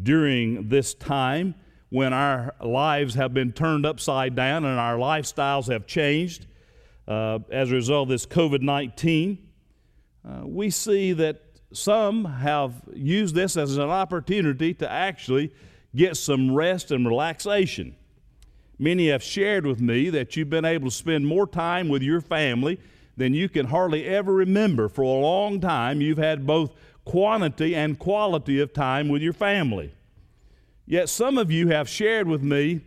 during 0.00 0.68
this 0.68 0.94
time 0.94 1.54
when 1.90 2.12
our 2.12 2.54
lives 2.64 3.14
have 3.14 3.34
been 3.34 3.52
turned 3.52 3.84
upside 3.84 4.34
down 4.34 4.64
and 4.64 4.78
our 4.78 4.96
lifestyles 4.96 5.70
have 5.70 5.86
changed 5.86 6.46
uh, 7.06 7.40
as 7.50 7.70
a 7.70 7.74
result 7.74 8.04
of 8.04 8.08
this 8.10 8.26
COVID 8.26 8.62
19, 8.62 9.38
uh, 10.24 10.46
we 10.46 10.70
see 10.70 11.12
that 11.12 11.42
some 11.72 12.24
have 12.24 12.74
used 12.94 13.34
this 13.34 13.56
as 13.56 13.76
an 13.76 13.90
opportunity 13.90 14.74
to 14.74 14.90
actually 14.90 15.52
get 15.94 16.16
some 16.16 16.54
rest 16.54 16.90
and 16.90 17.06
relaxation. 17.06 17.96
Many 18.78 19.08
have 19.08 19.22
shared 19.22 19.66
with 19.66 19.80
me 19.80 20.10
that 20.10 20.36
you've 20.36 20.50
been 20.50 20.64
able 20.64 20.88
to 20.88 20.94
spend 20.94 21.26
more 21.26 21.46
time 21.46 21.88
with 21.88 22.02
your 22.02 22.20
family 22.20 22.80
than 23.16 23.34
you 23.34 23.48
can 23.48 23.66
hardly 23.66 24.06
ever 24.06 24.32
remember. 24.32 24.88
For 24.88 25.02
a 25.02 25.08
long 25.08 25.60
time, 25.60 26.00
you've 26.00 26.18
had 26.18 26.46
both 26.46 26.72
quantity 27.04 27.74
and 27.74 27.98
quality 27.98 28.60
of 28.60 28.72
time 28.72 29.08
with 29.08 29.20
your 29.20 29.32
family. 29.32 29.92
Yet 30.90 31.08
some 31.08 31.38
of 31.38 31.52
you 31.52 31.68
have 31.68 31.88
shared 31.88 32.26
with 32.26 32.42
me 32.42 32.80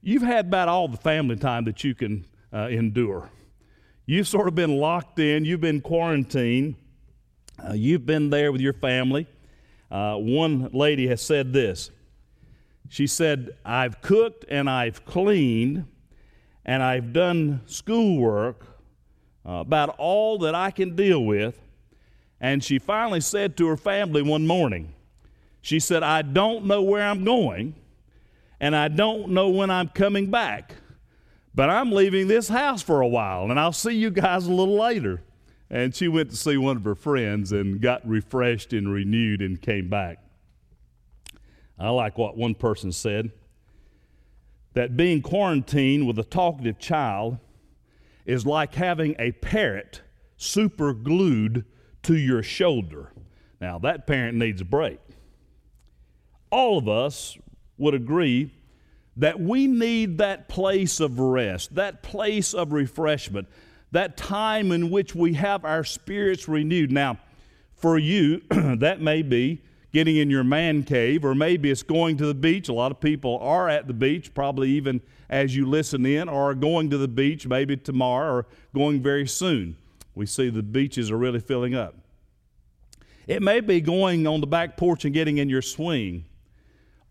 you've 0.00 0.22
had 0.22 0.46
about 0.46 0.68
all 0.68 0.88
the 0.88 0.96
family 0.96 1.36
time 1.36 1.66
that 1.66 1.84
you 1.84 1.94
can 1.94 2.24
uh, 2.54 2.68
endure. 2.68 3.28
You've 4.06 4.26
sort 4.26 4.48
of 4.48 4.54
been 4.54 4.78
locked 4.78 5.18
in, 5.18 5.44
you've 5.44 5.60
been 5.60 5.82
quarantined, 5.82 6.76
uh, 7.62 7.74
you've 7.74 8.06
been 8.06 8.30
there 8.30 8.50
with 8.50 8.62
your 8.62 8.72
family. 8.72 9.26
Uh, 9.90 10.14
one 10.14 10.70
lady 10.72 11.06
has 11.08 11.20
said 11.20 11.52
this. 11.52 11.90
She 12.88 13.06
said, 13.06 13.50
I've 13.62 14.00
cooked 14.00 14.46
and 14.48 14.70
I've 14.70 15.04
cleaned 15.04 15.84
and 16.64 16.82
I've 16.82 17.12
done 17.12 17.60
schoolwork 17.66 18.64
uh, 19.46 19.56
about 19.56 19.96
all 19.98 20.38
that 20.38 20.54
I 20.54 20.70
can 20.70 20.96
deal 20.96 21.22
with. 21.22 21.60
And 22.40 22.64
she 22.64 22.78
finally 22.78 23.20
said 23.20 23.58
to 23.58 23.66
her 23.66 23.76
family 23.76 24.22
one 24.22 24.46
morning, 24.46 24.94
She 25.62 25.80
said, 25.80 26.02
I 26.02 26.22
don't 26.22 26.64
know 26.64 26.82
where 26.82 27.02
I'm 27.02 27.24
going 27.24 27.74
and 28.60 28.76
I 28.76 28.88
don't 28.88 29.30
know 29.30 29.48
when 29.48 29.70
I'm 29.70 29.88
coming 29.88 30.30
back, 30.30 30.74
but 31.54 31.70
I'm 31.70 31.92
leaving 31.92 32.28
this 32.28 32.48
house 32.48 32.82
for 32.82 33.00
a 33.00 33.08
while 33.08 33.50
and 33.50 33.58
I'll 33.58 33.72
see 33.72 33.92
you 33.92 34.10
guys 34.10 34.46
a 34.46 34.52
little 34.52 34.78
later. 34.78 35.22
And 35.68 35.94
she 35.94 36.08
went 36.08 36.30
to 36.30 36.36
see 36.36 36.56
one 36.56 36.76
of 36.76 36.84
her 36.84 36.94
friends 36.94 37.52
and 37.52 37.80
got 37.80 38.06
refreshed 38.06 38.72
and 38.72 38.92
renewed 38.92 39.40
and 39.40 39.60
came 39.60 39.88
back. 39.88 40.18
I 41.78 41.90
like 41.90 42.18
what 42.18 42.36
one 42.36 42.54
person 42.54 42.92
said 42.92 43.30
that 44.74 44.96
being 44.96 45.22
quarantined 45.22 46.06
with 46.06 46.18
a 46.18 46.24
talkative 46.24 46.78
child 46.78 47.38
is 48.26 48.46
like 48.46 48.74
having 48.74 49.16
a 49.18 49.32
parrot 49.32 50.02
super 50.36 50.92
glued 50.92 51.64
to 52.02 52.16
your 52.16 52.42
shoulder. 52.42 53.12
Now, 53.60 53.78
that 53.80 54.06
parent 54.06 54.36
needs 54.38 54.60
a 54.60 54.64
break. 54.64 55.00
All 56.50 56.78
of 56.78 56.88
us 56.88 57.36
would 57.78 57.94
agree 57.94 58.50
that 59.16 59.40
we 59.40 59.66
need 59.66 60.18
that 60.18 60.48
place 60.48 61.00
of 61.00 61.18
rest, 61.18 61.74
that 61.74 62.02
place 62.02 62.54
of 62.54 62.72
refreshment, 62.72 63.48
that 63.92 64.16
time 64.16 64.72
in 64.72 64.90
which 64.90 65.14
we 65.14 65.34
have 65.34 65.64
our 65.64 65.84
spirits 65.84 66.48
renewed. 66.48 66.92
Now, 66.92 67.18
for 67.74 67.98
you, 67.98 68.42
that 68.50 69.00
may 69.00 69.22
be 69.22 69.62
getting 69.92 70.16
in 70.16 70.30
your 70.30 70.44
man 70.44 70.82
cave, 70.84 71.24
or 71.24 71.34
maybe 71.34 71.70
it's 71.70 71.82
going 71.82 72.16
to 72.18 72.26
the 72.26 72.34
beach. 72.34 72.68
A 72.68 72.72
lot 72.72 72.92
of 72.92 73.00
people 73.00 73.38
are 73.40 73.68
at 73.68 73.86
the 73.86 73.92
beach, 73.92 74.32
probably 74.32 74.70
even 74.70 75.00
as 75.28 75.54
you 75.54 75.66
listen 75.66 76.06
in, 76.06 76.28
or 76.28 76.54
going 76.54 76.90
to 76.90 76.98
the 76.98 77.08
beach 77.08 77.46
maybe 77.46 77.76
tomorrow 77.76 78.32
or 78.32 78.46
going 78.74 79.02
very 79.02 79.26
soon. 79.26 79.76
We 80.14 80.26
see 80.26 80.50
the 80.50 80.62
beaches 80.62 81.10
are 81.10 81.16
really 81.16 81.40
filling 81.40 81.74
up. 81.74 81.94
It 83.26 83.42
may 83.42 83.60
be 83.60 83.80
going 83.80 84.26
on 84.26 84.40
the 84.40 84.46
back 84.46 84.76
porch 84.76 85.04
and 85.04 85.14
getting 85.14 85.38
in 85.38 85.48
your 85.48 85.62
swing. 85.62 86.24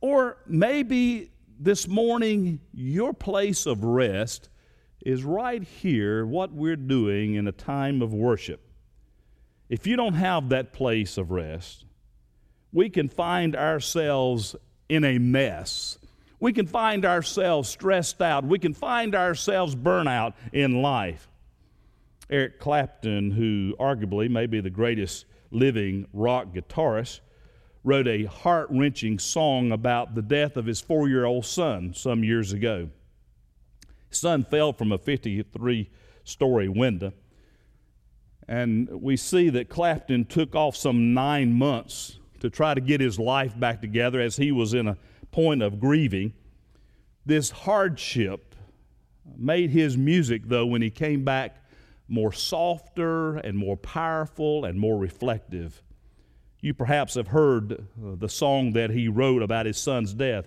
Or 0.01 0.37
maybe 0.47 1.31
this 1.59 1.87
morning, 1.87 2.61
your 2.73 3.13
place 3.13 3.65
of 3.65 3.83
rest 3.83 4.49
is 5.05 5.23
right 5.23 5.63
here, 5.63 6.25
what 6.25 6.51
we're 6.51 6.75
doing 6.75 7.35
in 7.35 7.47
a 7.47 7.51
time 7.51 8.01
of 8.01 8.13
worship. 8.13 8.61
If 9.69 9.85
you 9.85 9.95
don't 9.95 10.13
have 10.13 10.49
that 10.49 10.73
place 10.73 11.17
of 11.17 11.31
rest, 11.31 11.85
we 12.71 12.89
can 12.89 13.09
find 13.09 13.55
ourselves 13.55 14.55
in 14.87 15.03
a 15.03 15.17
mess. 15.19 15.99
We 16.39 16.53
can 16.53 16.67
find 16.67 17.05
ourselves 17.05 17.69
stressed 17.69 18.21
out. 18.21 18.45
We 18.45 18.59
can 18.59 18.73
find 18.73 19.13
ourselves 19.13 19.75
burnout 19.75 20.33
in 20.53 20.81
life. 20.81 21.27
Eric 22.29 22.59
Clapton, 22.59 23.31
who 23.31 23.75
arguably 23.79 24.29
may 24.29 24.45
be 24.45 24.61
the 24.61 24.69
greatest 24.69 25.25
living 25.51 26.07
rock 26.13 26.53
guitarist, 26.53 27.19
wrote 27.83 28.07
a 28.07 28.25
heart 28.25 28.67
wrenching 28.71 29.19
song 29.19 29.71
about 29.71 30.15
the 30.15 30.21
death 30.21 30.57
of 30.57 30.65
his 30.65 30.81
four 30.81 31.07
year 31.07 31.25
old 31.25 31.45
son 31.45 31.93
some 31.93 32.23
years 32.23 32.51
ago. 32.51 32.89
His 34.09 34.19
son 34.19 34.43
fell 34.43 34.73
from 34.73 34.91
a 34.91 34.97
53 34.97 35.89
story 36.23 36.67
window. 36.67 37.13
And 38.47 38.89
we 38.89 39.15
see 39.15 39.49
that 39.49 39.69
Clapton 39.69 40.25
took 40.25 40.55
off 40.55 40.75
some 40.75 41.13
nine 41.13 41.53
months 41.53 42.17
to 42.39 42.49
try 42.49 42.73
to 42.73 42.81
get 42.81 42.99
his 42.99 43.19
life 43.19 43.57
back 43.59 43.81
together 43.81 44.19
as 44.19 44.37
he 44.37 44.51
was 44.51 44.73
in 44.73 44.87
a 44.87 44.97
point 45.31 45.61
of 45.61 45.79
grieving. 45.79 46.33
This 47.25 47.51
hardship 47.51 48.55
made 49.37 49.69
his 49.69 49.97
music, 49.97 50.43
though, 50.45 50.65
when 50.65 50.81
he 50.81 50.89
came 50.89 51.23
back, 51.23 51.57
more 52.07 52.33
softer 52.33 53.37
and 53.37 53.55
more 53.55 53.77
powerful 53.77 54.65
and 54.65 54.79
more 54.79 54.97
reflective. 54.97 55.83
You 56.61 56.73
perhaps 56.73 57.15
have 57.15 57.27
heard 57.27 57.73
uh, 57.73 58.15
the 58.15 58.27
song 58.27 58.73
that 58.73 58.89
he 58.89 59.07
wrote 59.07 59.41
about 59.41 59.65
his 59.65 59.77
son's 59.77 60.13
death. 60.13 60.45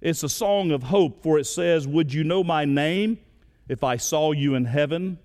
It's 0.00 0.22
a 0.22 0.28
song 0.28 0.70
of 0.72 0.84
hope, 0.84 1.22
for 1.22 1.38
it 1.38 1.46
says, 1.46 1.86
Would 1.86 2.12
you 2.12 2.24
know 2.24 2.42
my 2.42 2.64
name 2.64 3.18
if 3.68 3.84
I 3.84 3.96
saw 3.96 4.32
you 4.32 4.54
in 4.54 4.64
heaven? 4.64 5.18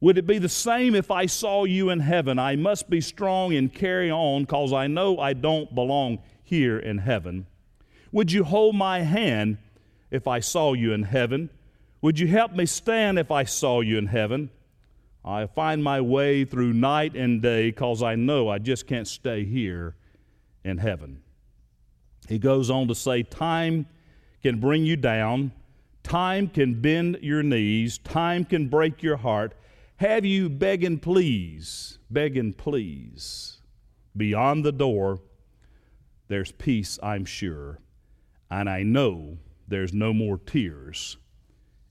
Would 0.00 0.18
it 0.18 0.26
be 0.26 0.38
the 0.38 0.48
same 0.48 0.94
if 0.94 1.10
I 1.10 1.24
saw 1.26 1.64
you 1.64 1.88
in 1.88 2.00
heaven? 2.00 2.38
I 2.38 2.56
must 2.56 2.90
be 2.90 3.00
strong 3.00 3.54
and 3.54 3.72
carry 3.72 4.10
on, 4.10 4.42
because 4.42 4.72
I 4.72 4.88
know 4.88 5.18
I 5.18 5.32
don't 5.32 5.74
belong 5.74 6.18
here 6.42 6.78
in 6.78 6.98
heaven. 6.98 7.46
Would 8.12 8.30
you 8.30 8.44
hold 8.44 8.74
my 8.74 9.00
hand 9.00 9.56
if 10.10 10.28
I 10.28 10.40
saw 10.40 10.74
you 10.74 10.92
in 10.92 11.04
heaven? 11.04 11.48
Would 12.02 12.18
you 12.18 12.26
help 12.26 12.52
me 12.52 12.66
stand 12.66 13.18
if 13.18 13.30
I 13.30 13.44
saw 13.44 13.80
you 13.80 13.96
in 13.96 14.08
heaven? 14.08 14.50
I 15.24 15.46
find 15.46 15.82
my 15.82 16.00
way 16.00 16.44
through 16.44 16.74
night 16.74 17.16
and 17.16 17.40
day 17.40 17.70
because 17.70 18.02
I 18.02 18.14
know 18.14 18.48
I 18.48 18.58
just 18.58 18.86
can't 18.86 19.08
stay 19.08 19.44
here 19.44 19.96
in 20.64 20.78
heaven. 20.78 21.22
He 22.28 22.38
goes 22.38 22.70
on 22.70 22.88
to 22.88 22.94
say, 22.94 23.22
Time 23.22 23.86
can 24.42 24.60
bring 24.60 24.84
you 24.84 24.96
down, 24.96 25.52
time 26.02 26.48
can 26.48 26.80
bend 26.80 27.18
your 27.22 27.42
knees, 27.42 27.98
time 27.98 28.44
can 28.44 28.68
break 28.68 29.02
your 29.02 29.16
heart. 29.16 29.54
Have 29.96 30.26
you 30.26 30.50
begging, 30.50 30.98
please, 30.98 31.98
begging, 32.10 32.52
please? 32.52 33.62
Beyond 34.16 34.64
the 34.64 34.72
door, 34.72 35.20
there's 36.28 36.52
peace, 36.52 36.98
I'm 37.02 37.24
sure, 37.24 37.78
and 38.50 38.68
I 38.68 38.82
know 38.82 39.38
there's 39.66 39.94
no 39.94 40.12
more 40.12 40.36
tears 40.36 41.16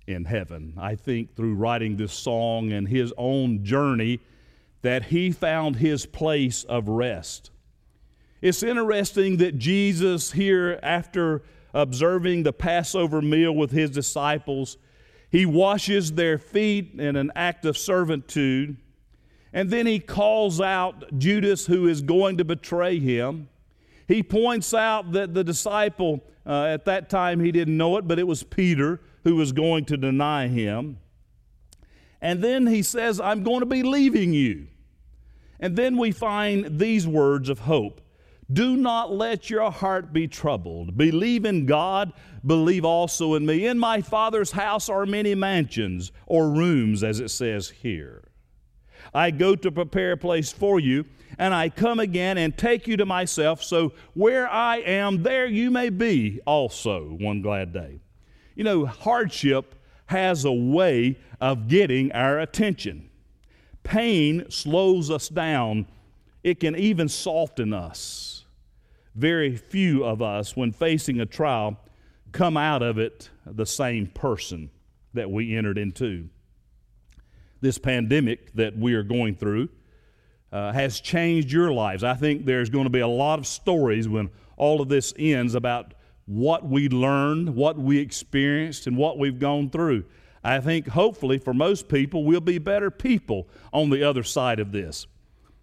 in 0.07 0.25
heaven. 0.25 0.73
I 0.77 0.95
think 0.95 1.35
through 1.35 1.55
writing 1.55 1.97
this 1.97 2.13
song 2.13 2.71
and 2.71 2.87
his 2.87 3.13
own 3.17 3.63
journey 3.63 4.19
that 4.81 5.05
he 5.05 5.31
found 5.31 5.77
his 5.77 6.05
place 6.05 6.63
of 6.65 6.87
rest. 6.87 7.51
It's 8.41 8.61
interesting 8.61 9.37
that 9.37 9.57
Jesus, 9.57 10.33
here 10.33 10.77
after 10.83 11.41
observing 11.73 12.43
the 12.43 12.51
Passover 12.51 13.21
meal 13.21 13.53
with 13.53 13.71
his 13.71 13.89
disciples, 13.89 14.77
he 15.31 15.45
washes 15.45 16.11
their 16.11 16.37
feet 16.37 16.93
in 16.99 17.15
an 17.15 17.31
act 17.35 17.65
of 17.65 17.77
servitude. 17.77 18.77
And 19.53 19.69
then 19.69 19.85
he 19.85 19.99
calls 19.99 20.59
out 20.59 21.17
Judas, 21.17 21.65
who 21.65 21.87
is 21.87 22.01
going 22.01 22.37
to 22.37 22.45
betray 22.45 22.99
him. 22.99 23.47
He 24.07 24.21
points 24.21 24.73
out 24.73 25.13
that 25.13 25.33
the 25.33 25.43
disciple, 25.43 26.21
uh, 26.45 26.65
at 26.65 26.85
that 26.85 27.09
time 27.09 27.39
he 27.39 27.51
didn't 27.51 27.77
know 27.77 27.97
it, 27.97 28.07
but 28.07 28.19
it 28.19 28.27
was 28.27 28.43
Peter 28.43 28.99
who 29.23 29.35
was 29.35 29.51
going 29.51 29.85
to 29.85 29.97
deny 29.97 30.47
him. 30.47 30.99
And 32.21 32.41
then 32.43 32.67
he 32.67 32.81
says, 32.81 33.19
I'm 33.19 33.43
going 33.43 33.59
to 33.59 33.65
be 33.65 33.83
leaving 33.83 34.33
you. 34.33 34.67
And 35.59 35.75
then 35.75 35.97
we 35.97 36.11
find 36.11 36.79
these 36.79 37.07
words 37.07 37.49
of 37.49 37.59
hope 37.59 38.01
Do 38.51 38.75
not 38.75 39.13
let 39.13 39.49
your 39.49 39.71
heart 39.71 40.13
be 40.13 40.27
troubled. 40.27 40.97
Believe 40.97 41.45
in 41.45 41.65
God, 41.65 42.13
believe 42.45 42.85
also 42.85 43.33
in 43.35 43.45
me. 43.45 43.65
In 43.65 43.79
my 43.79 44.01
Father's 44.01 44.51
house 44.51 44.89
are 44.89 45.05
many 45.05 45.35
mansions, 45.35 46.11
or 46.25 46.49
rooms, 46.49 47.03
as 47.03 47.19
it 47.19 47.29
says 47.29 47.69
here. 47.69 48.23
I 49.13 49.31
go 49.31 49.55
to 49.55 49.71
prepare 49.71 50.13
a 50.13 50.17
place 50.17 50.51
for 50.51 50.79
you, 50.79 51.05
and 51.37 51.53
I 51.53 51.69
come 51.69 51.99
again 51.99 52.37
and 52.37 52.57
take 52.57 52.87
you 52.87 52.97
to 52.97 53.05
myself, 53.05 53.63
so 53.63 53.93
where 54.13 54.47
I 54.47 54.77
am, 54.77 55.23
there 55.23 55.47
you 55.47 55.71
may 55.71 55.89
be 55.89 56.39
also 56.45 57.05
one 57.19 57.41
glad 57.41 57.73
day. 57.73 58.02
You 58.55 58.63
know, 58.63 58.85
hardship 58.85 59.75
has 60.07 60.45
a 60.45 60.51
way 60.51 61.17
of 61.41 61.67
getting 61.67 62.11
our 62.11 62.39
attention. 62.39 63.09
Pain 63.83 64.45
slows 64.49 65.09
us 65.09 65.27
down, 65.27 65.87
it 66.43 66.59
can 66.59 66.75
even 66.75 67.09
soften 67.09 67.73
us. 67.73 68.45
Very 69.15 69.55
few 69.55 70.03
of 70.03 70.21
us, 70.21 70.55
when 70.55 70.71
facing 70.71 71.19
a 71.19 71.25
trial, 71.25 71.77
come 72.31 72.57
out 72.57 72.81
of 72.81 72.97
it 72.97 73.29
the 73.45 73.65
same 73.65 74.07
person 74.07 74.69
that 75.13 75.29
we 75.29 75.55
entered 75.55 75.77
into. 75.77 76.29
This 77.61 77.77
pandemic 77.77 78.53
that 78.53 78.77
we 78.77 78.93
are 78.93 79.03
going 79.03 79.35
through 79.35 79.69
uh, 80.51 80.71
has 80.71 80.99
changed 80.99 81.51
your 81.51 81.71
lives. 81.71 82.03
I 82.03 82.13
think 82.13 82.45
there's 82.45 82.69
going 82.69 82.85
to 82.85 82.89
be 82.89 82.99
a 82.99 83.07
lot 83.07 83.39
of 83.39 83.47
stories 83.47 84.07
when 84.07 84.29
all 84.57 84.81
of 84.81 84.89
this 84.89 85.13
ends 85.17 85.55
about 85.55 85.93
what 86.25 86.65
we 86.65 86.89
learned, 86.89 87.55
what 87.55 87.77
we 87.77 87.99
experienced, 87.99 88.87
and 88.87 88.97
what 88.97 89.17
we've 89.17 89.39
gone 89.39 89.69
through. 89.69 90.05
I 90.43 90.59
think 90.59 90.87
hopefully 90.87 91.37
for 91.37 91.53
most 91.53 91.87
people, 91.87 92.23
we'll 92.25 92.41
be 92.41 92.57
better 92.57 92.91
people 92.91 93.47
on 93.71 93.89
the 93.89 94.03
other 94.03 94.23
side 94.23 94.59
of 94.59 94.71
this. 94.71 95.07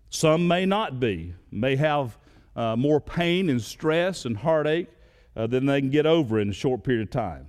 Some 0.09 0.49
may 0.49 0.66
not 0.66 0.99
be, 0.99 1.35
may 1.51 1.77
have 1.77 2.18
uh, 2.57 2.77
more 2.77 3.01
pain 3.01 3.49
and 3.49 3.61
stress 3.62 4.25
and 4.25 4.37
heartache 4.37 4.88
uh, 5.37 5.46
than 5.46 5.66
they 5.66 5.81
can 5.81 5.90
get 5.90 6.07
over 6.07 6.40
in 6.40 6.51
a 6.51 6.53
short 6.53 6.83
period 6.83 7.03
of 7.03 7.11
time. 7.11 7.49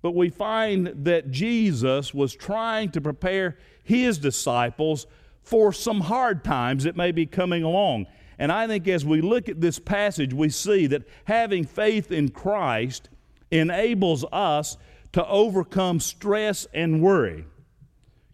But 0.00 0.14
we 0.14 0.30
find 0.30 0.92
that 1.04 1.30
Jesus 1.30 2.14
was 2.14 2.34
trying 2.34 2.90
to 2.92 3.00
prepare 3.00 3.58
his 3.82 4.18
disciples 4.18 5.06
for 5.42 5.72
some 5.72 6.00
hard 6.00 6.44
times 6.44 6.84
that 6.84 6.96
may 6.96 7.12
be 7.12 7.26
coming 7.26 7.62
along. 7.62 8.06
And 8.38 8.52
I 8.52 8.66
think 8.66 8.86
as 8.86 9.04
we 9.04 9.20
look 9.20 9.48
at 9.48 9.60
this 9.60 9.78
passage, 9.78 10.32
we 10.32 10.48
see 10.48 10.86
that 10.88 11.02
having 11.24 11.64
faith 11.64 12.12
in 12.12 12.30
Christ 12.30 13.08
enables 13.50 14.24
us 14.30 14.76
to 15.12 15.26
overcome 15.26 16.00
stress 16.00 16.66
and 16.72 17.02
worry. 17.02 17.44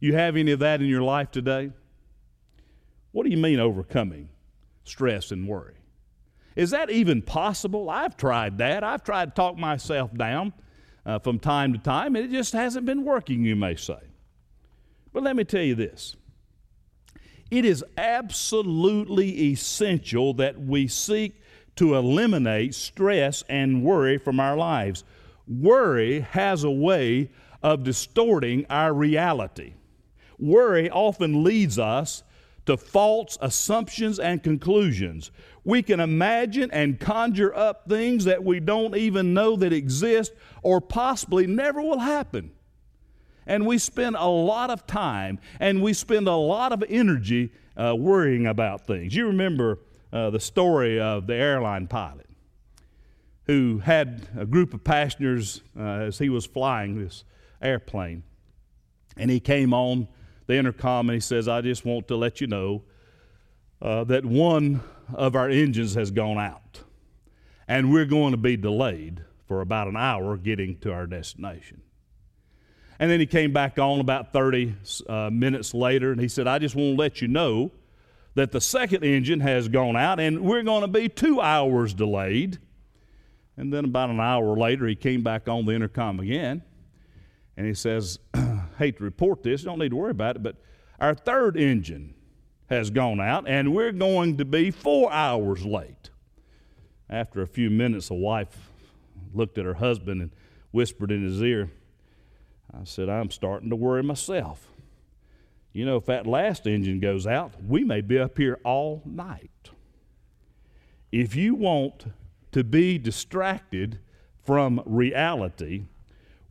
You 0.00 0.14
have 0.14 0.36
any 0.36 0.52
of 0.52 0.58
that 0.58 0.80
in 0.82 0.86
your 0.86 1.02
life 1.02 1.30
today? 1.30 1.70
What 3.12 3.24
do 3.24 3.30
you 3.30 3.36
mean 3.36 3.60
overcoming 3.60 4.28
stress 4.82 5.30
and 5.30 5.48
worry? 5.48 5.74
Is 6.56 6.70
that 6.70 6.90
even 6.90 7.22
possible? 7.22 7.88
I've 7.88 8.16
tried 8.16 8.58
that. 8.58 8.84
I've 8.84 9.02
tried 9.02 9.26
to 9.26 9.34
talk 9.34 9.56
myself 9.56 10.12
down 10.12 10.52
uh, 11.06 11.18
from 11.18 11.38
time 11.38 11.72
to 11.72 11.78
time, 11.78 12.16
and 12.16 12.24
it 12.24 12.30
just 12.30 12.52
hasn't 12.52 12.86
been 12.86 13.04
working, 13.04 13.44
you 13.44 13.56
may 13.56 13.76
say. 13.76 13.98
But 15.12 15.22
let 15.22 15.36
me 15.36 15.44
tell 15.44 15.62
you 15.62 15.74
this 15.74 16.16
it 17.50 17.64
is 17.64 17.84
absolutely 17.96 19.52
essential 19.52 20.34
that 20.34 20.60
we 20.60 20.88
seek 20.88 21.40
to 21.76 21.94
eliminate 21.94 22.74
stress 22.74 23.42
and 23.48 23.82
worry 23.82 24.18
from 24.18 24.40
our 24.40 24.56
lives. 24.56 25.04
Worry 25.46 26.20
has 26.20 26.64
a 26.64 26.70
way 26.70 27.30
of 27.62 27.84
distorting 27.84 28.66
our 28.70 28.92
reality. 28.92 29.74
Worry 30.38 30.90
often 30.90 31.44
leads 31.44 31.78
us 31.78 32.22
to 32.66 32.76
false 32.76 33.36
assumptions 33.40 34.18
and 34.18 34.42
conclusions. 34.42 35.30
We 35.64 35.82
can 35.82 36.00
imagine 36.00 36.70
and 36.70 36.98
conjure 36.98 37.54
up 37.54 37.88
things 37.88 38.24
that 38.24 38.42
we 38.42 38.60
don't 38.60 38.96
even 38.96 39.34
know 39.34 39.56
that 39.56 39.72
exist 39.72 40.32
or 40.62 40.80
possibly 40.80 41.46
never 41.46 41.82
will 41.82 41.98
happen. 41.98 42.52
And 43.46 43.66
we 43.66 43.78
spend 43.78 44.16
a 44.16 44.26
lot 44.26 44.70
of 44.70 44.86
time 44.86 45.38
and 45.60 45.82
we 45.82 45.92
spend 45.92 46.28
a 46.28 46.34
lot 46.34 46.72
of 46.72 46.82
energy 46.88 47.52
uh, 47.76 47.94
worrying 47.96 48.46
about 48.46 48.86
things. 48.86 49.14
You 49.14 49.26
remember 49.26 49.80
uh, 50.12 50.30
the 50.30 50.40
story 50.40 51.00
of 51.00 51.26
the 51.26 51.34
airline 51.34 51.86
pilot 51.86 52.26
who 53.46 53.78
had 53.78 54.28
a 54.36 54.46
group 54.46 54.72
of 54.72 54.82
passengers 54.84 55.62
uh, 55.78 55.82
as 55.82 56.18
he 56.18 56.28
was 56.28 56.46
flying 56.46 57.02
this 57.02 57.24
airplane. 57.60 58.22
And 59.16 59.30
he 59.30 59.40
came 59.40 59.74
on 59.74 60.08
the 60.46 60.56
intercom 60.56 61.08
and 61.08 61.14
he 61.14 61.20
says, 61.20 61.48
I 61.48 61.60
just 61.60 61.84
want 61.84 62.08
to 62.08 62.16
let 62.16 62.40
you 62.40 62.46
know 62.46 62.82
uh, 63.82 64.04
that 64.04 64.24
one 64.24 64.82
of 65.12 65.36
our 65.36 65.48
engines 65.48 65.94
has 65.94 66.10
gone 66.10 66.38
out. 66.38 66.80
And 67.68 67.92
we're 67.92 68.06
going 68.06 68.32
to 68.32 68.38
be 68.38 68.56
delayed 68.56 69.22
for 69.46 69.60
about 69.60 69.88
an 69.88 69.96
hour 69.96 70.36
getting 70.36 70.78
to 70.78 70.92
our 70.92 71.06
destination. 71.06 71.82
And 72.98 73.10
then 73.10 73.20
he 73.20 73.26
came 73.26 73.52
back 73.52 73.78
on 73.78 74.00
about 74.00 74.32
30 74.32 74.74
uh, 75.08 75.30
minutes 75.32 75.74
later 75.74 76.12
and 76.12 76.20
he 76.20 76.28
said, 76.28 76.46
I 76.46 76.58
just 76.58 76.74
want 76.76 76.96
to 76.96 77.00
let 77.00 77.20
you 77.20 77.28
know 77.28 77.72
that 78.34 78.52
the 78.52 78.60
second 78.60 79.04
engine 79.04 79.40
has 79.40 79.68
gone 79.68 79.96
out 79.96 80.20
and 80.20 80.42
we're 80.42 80.62
going 80.62 80.82
to 80.82 80.88
be 80.88 81.08
two 81.08 81.40
hours 81.40 81.94
delayed. 81.94 82.58
And 83.56 83.72
then 83.72 83.84
about 83.84 84.10
an 84.10 84.20
hour 84.20 84.56
later, 84.56 84.86
he 84.86 84.94
came 84.94 85.22
back 85.22 85.48
on 85.48 85.64
the 85.66 85.72
intercom 85.72 86.20
again 86.20 86.62
and 87.56 87.66
he 87.66 87.74
says, 87.74 88.18
Hate 88.78 88.98
to 88.98 89.04
report 89.04 89.42
this, 89.42 89.62
you 89.62 89.66
don't 89.66 89.78
need 89.78 89.90
to 89.90 89.96
worry 89.96 90.10
about 90.10 90.36
it, 90.36 90.42
but 90.42 90.56
our 91.00 91.14
third 91.14 91.56
engine 91.56 92.14
has 92.66 92.90
gone 92.90 93.20
out 93.20 93.48
and 93.48 93.74
we're 93.74 93.92
going 93.92 94.36
to 94.38 94.44
be 94.44 94.70
four 94.70 95.12
hours 95.12 95.64
late. 95.64 96.10
After 97.08 97.42
a 97.42 97.46
few 97.46 97.70
minutes, 97.70 98.10
a 98.10 98.14
wife 98.14 98.70
looked 99.32 99.58
at 99.58 99.64
her 99.64 99.74
husband 99.74 100.22
and 100.22 100.30
whispered 100.70 101.12
in 101.12 101.22
his 101.22 101.42
ear, 101.42 101.70
I 102.80 102.84
said, 102.84 103.08
I'm 103.08 103.30
starting 103.30 103.70
to 103.70 103.76
worry 103.76 104.02
myself. 104.02 104.68
You 105.72 105.84
know, 105.86 105.96
if 105.96 106.06
that 106.06 106.26
last 106.26 106.66
engine 106.66 107.00
goes 107.00 107.26
out, 107.26 107.52
we 107.66 107.84
may 107.84 108.00
be 108.00 108.18
up 108.18 108.38
here 108.38 108.58
all 108.64 109.02
night. 109.04 109.50
If 111.10 111.36
you 111.36 111.54
want 111.54 112.06
to 112.52 112.64
be 112.64 112.98
distracted 112.98 113.98
from 114.42 114.82
reality, 114.84 115.84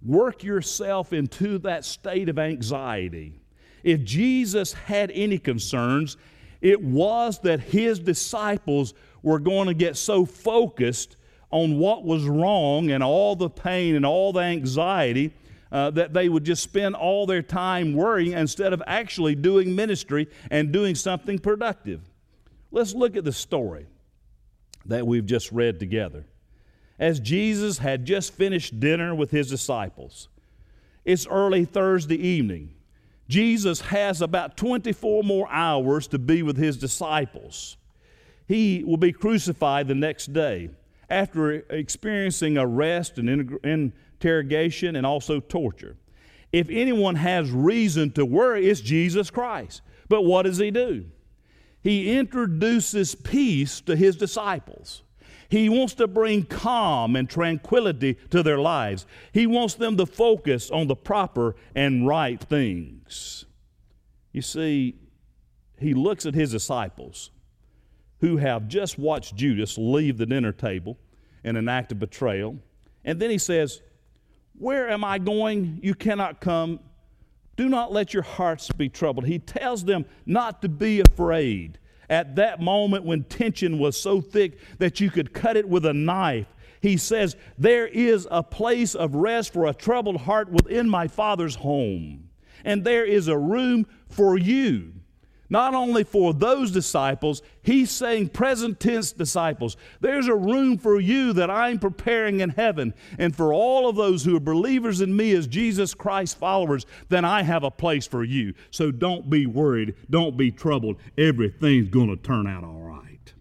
work 0.01 0.43
yourself 0.43 1.13
into 1.13 1.57
that 1.59 1.85
state 1.85 2.29
of 2.29 2.39
anxiety. 2.39 3.39
If 3.83 4.03
Jesus 4.03 4.73
had 4.73 5.11
any 5.11 5.37
concerns, 5.37 6.17
It 6.63 6.81
was 6.81 7.39
that 7.39 7.59
his 7.59 7.99
disciples 7.99 8.93
were 9.21 9.37
going 9.39 9.67
to 9.67 9.73
get 9.73 9.97
so 9.97 10.25
focused 10.25 11.17
on 11.51 11.77
what 11.77 12.05
was 12.05 12.23
wrong 12.23 12.89
and 12.89 13.03
all 13.03 13.35
the 13.35 13.49
pain 13.49 13.95
and 13.95 14.05
all 14.05 14.31
the 14.31 14.39
anxiety 14.39 15.33
uh, 15.73 15.89
that 15.89 16.13
they 16.13 16.29
would 16.29 16.43
just 16.43 16.61
spend 16.61 16.95
all 16.95 17.25
their 17.25 17.41
time 17.41 17.93
worrying 17.93 18.33
instead 18.33 18.73
of 18.73 18.83
actually 18.85 19.33
doing 19.33 19.75
ministry 19.75 20.29
and 20.51 20.71
doing 20.71 20.93
something 20.93 21.39
productive. 21.39 22.01
Let's 22.71 22.93
look 22.93 23.17
at 23.17 23.23
the 23.23 23.33
story 23.33 23.87
that 24.85 25.07
we've 25.07 25.25
just 25.25 25.51
read 25.51 25.79
together. 25.79 26.25
As 26.99 27.19
Jesus 27.19 27.79
had 27.79 28.05
just 28.05 28.33
finished 28.33 28.79
dinner 28.79 29.15
with 29.15 29.31
his 29.31 29.49
disciples, 29.49 30.29
it's 31.05 31.25
early 31.25 31.65
Thursday 31.65 32.15
evening. 32.15 32.75
Jesus 33.27 33.81
has 33.81 34.21
about 34.21 34.55
24 34.55 35.23
more 35.23 35.49
hours 35.49 36.07
to 36.09 36.19
be 36.19 36.43
with 36.43 36.55
his 36.55 36.77
disciples. 36.77 37.77
He 38.47 38.83
will 38.85 38.97
be 38.97 39.11
crucified 39.11 39.87
the 39.87 39.95
next 39.95 40.33
day 40.33 40.69
after 41.09 41.51
experiencing 41.71 42.59
arrest 42.59 43.17
and 43.17 43.91
interrogation 44.23 44.95
and 44.95 45.05
also 45.05 45.39
torture. 45.39 45.97
If 46.51 46.69
anyone 46.69 47.15
has 47.15 47.51
reason 47.51 48.11
to 48.11 48.25
worry, 48.25 48.69
it's 48.69 48.79
Jesus 48.79 49.29
Christ. 49.29 49.81
But 50.07 50.21
what 50.21 50.43
does 50.43 50.57
he 50.57 50.71
do? 50.71 51.05
He 51.81 52.17
introduces 52.17 53.15
peace 53.15 53.81
to 53.81 53.95
his 53.95 54.15
disciples. 54.15 55.03
He 55.49 55.67
wants 55.67 55.93
to 55.95 56.07
bring 56.07 56.45
calm 56.45 57.15
and 57.15 57.29
tranquility 57.29 58.15
to 58.29 58.41
their 58.41 58.59
lives. 58.59 59.05
He 59.33 59.45
wants 59.45 59.73
them 59.75 59.97
to 59.97 60.05
focus 60.05 60.71
on 60.71 60.87
the 60.87 60.95
proper 60.95 61.55
and 61.75 62.07
right 62.07 62.41
things. 62.41 63.45
You 64.31 64.41
see, 64.41 64.95
he 65.79 65.93
looks 65.93 66.25
at 66.25 66.33
his 66.33 66.51
disciples 66.51 67.31
who 68.21 68.37
have 68.37 68.67
just 68.67 68.97
watched 68.97 69.35
Judas 69.35 69.77
leave 69.77 70.17
the 70.17 70.25
dinner 70.25 70.53
table 70.53 70.97
in 71.43 71.57
an 71.57 71.67
act 71.67 71.91
of 71.91 71.99
betrayal. 71.99 72.57
And 73.03 73.19
then 73.19 73.29
he 73.29 73.37
says, 73.37 73.81
Where 74.57 74.89
am 74.89 75.03
I 75.03 75.17
going? 75.17 75.79
You 75.81 75.95
cannot 75.95 76.39
come. 76.39 76.79
Do 77.55 77.69
not 77.69 77.91
let 77.91 78.13
your 78.13 78.23
hearts 78.23 78.71
be 78.71 78.89
troubled. 78.89 79.25
He 79.25 79.39
tells 79.39 79.85
them 79.85 80.05
not 80.25 80.61
to 80.61 80.69
be 80.69 81.01
afraid. 81.01 81.79
At 82.09 82.35
that 82.35 82.61
moment 82.61 83.05
when 83.05 83.23
tension 83.23 83.79
was 83.79 83.99
so 83.99 84.21
thick 84.21 84.57
that 84.77 84.99
you 84.99 85.09
could 85.09 85.33
cut 85.33 85.57
it 85.57 85.67
with 85.67 85.85
a 85.85 85.93
knife, 85.93 86.47
he 86.81 86.97
says, 86.97 87.35
There 87.57 87.87
is 87.87 88.27
a 88.29 88.43
place 88.43 88.95
of 88.95 89.15
rest 89.15 89.53
for 89.53 89.67
a 89.67 89.73
troubled 89.73 90.17
heart 90.17 90.51
within 90.51 90.89
my 90.89 91.07
Father's 91.07 91.55
home. 91.55 92.29
And 92.65 92.83
there 92.83 93.05
is 93.05 93.27
a 93.27 93.37
room 93.37 93.87
for 94.09 94.37
you 94.37 94.93
not 95.53 95.75
only 95.75 96.03
for 96.03 96.33
those 96.33 96.71
disciples, 96.71 97.43
he's 97.61 97.91
saying 97.91 98.29
present 98.29 98.79
tense 98.79 99.11
disciples. 99.11 99.77
There's 100.01 100.27
a 100.27 100.33
room 100.33 100.79
for 100.79 100.99
you 100.99 101.31
that 101.33 101.51
I'm 101.51 101.77
preparing 101.77 102.39
in 102.39 102.49
heaven. 102.49 102.95
And 103.19 103.35
for 103.35 103.53
all 103.53 103.87
of 103.87 103.95
those 103.95 104.25
who 104.25 104.35
are 104.35 104.39
believers 104.39 104.99
in 104.99 105.15
me 105.15 105.31
as 105.33 105.45
Jesus 105.45 105.93
Christ 105.93 106.39
followers, 106.39 106.87
then 107.09 107.23
I 107.23 107.43
have 107.43 107.63
a 107.63 107.69
place 107.69 108.07
for 108.07 108.23
you. 108.23 108.55
So 108.71 108.89
don't 108.89 109.29
be 109.29 109.45
worried. 109.45 109.93
Don't 110.09 110.35
be 110.35 110.49
troubled. 110.49 110.97
Everything's 111.19 111.89
going 111.89 112.09
to 112.09 112.17
turn 112.17 112.47
out 112.47 112.63
all 112.63 112.81
right. 112.81 113.33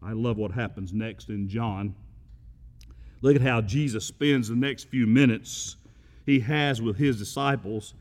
I 0.00 0.12
love 0.12 0.36
what 0.36 0.52
happens 0.52 0.92
next 0.92 1.30
in 1.30 1.48
John. 1.48 1.96
Look 3.22 3.34
at 3.34 3.42
how 3.42 3.60
Jesus 3.60 4.04
spends 4.04 4.46
the 4.46 4.54
next 4.54 4.84
few 4.84 5.08
minutes 5.08 5.74
he 6.26 6.38
has 6.38 6.80
with 6.80 6.96
his 6.96 7.18
disciples 7.18 7.94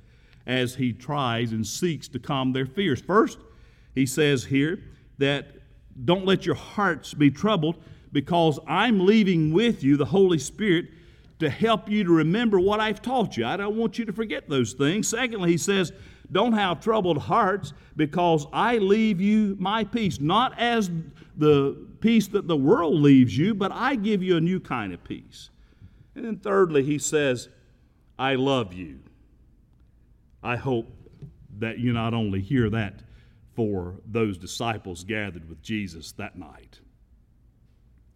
as 0.45 0.75
he 0.75 0.93
tries 0.93 1.51
and 1.51 1.65
seeks 1.65 2.07
to 2.09 2.19
calm 2.19 2.53
their 2.53 2.65
fears. 2.65 3.01
First, 3.01 3.39
he 3.93 4.05
says 4.05 4.45
here 4.45 4.79
that 5.17 5.47
don't 6.03 6.25
let 6.25 6.45
your 6.45 6.55
hearts 6.55 7.13
be 7.13 7.31
troubled 7.31 7.81
because 8.11 8.59
I'm 8.67 9.05
leaving 9.05 9.53
with 9.53 9.83
you 9.83 9.97
the 9.97 10.05
Holy 10.05 10.39
Spirit 10.39 10.85
to 11.39 11.49
help 11.49 11.89
you 11.89 12.03
to 12.03 12.11
remember 12.11 12.59
what 12.59 12.79
I've 12.79 13.01
taught 13.01 13.37
you. 13.37 13.45
I 13.45 13.57
don't 13.57 13.75
want 13.75 13.97
you 13.99 14.05
to 14.05 14.13
forget 14.13 14.47
those 14.47 14.73
things. 14.73 15.07
Secondly, 15.09 15.51
he 15.51 15.57
says, 15.57 15.91
don't 16.31 16.53
have 16.53 16.79
troubled 16.79 17.17
hearts 17.17 17.73
because 17.95 18.47
I 18.53 18.77
leave 18.77 19.21
you 19.21 19.55
my 19.59 19.83
peace, 19.83 20.19
not 20.19 20.57
as 20.59 20.89
the 21.37 21.77
peace 21.99 22.27
that 22.29 22.47
the 22.47 22.55
world 22.55 22.95
leaves 22.95 23.37
you, 23.37 23.53
but 23.53 23.71
I 23.71 23.95
give 23.95 24.23
you 24.23 24.37
a 24.37 24.41
new 24.41 24.59
kind 24.59 24.93
of 24.93 25.03
peace. 25.03 25.49
And 26.15 26.25
then 26.25 26.37
thirdly, 26.37 26.83
he 26.83 26.97
says, 26.97 27.49
I 28.17 28.35
love 28.35 28.73
you. 28.73 28.99
I 30.45 30.57
hope 30.57 30.87
that 31.57 31.79
you 31.79 31.91
not 31.91 32.13
only 32.13 32.39
hear 32.39 32.69
that 32.69 33.01
for 33.55 33.95
those 34.05 34.37
disciples 34.37 35.03
gathered 35.03 35.49
with 35.49 35.59
Jesus 35.63 36.11
that 36.13 36.37
night, 36.37 36.79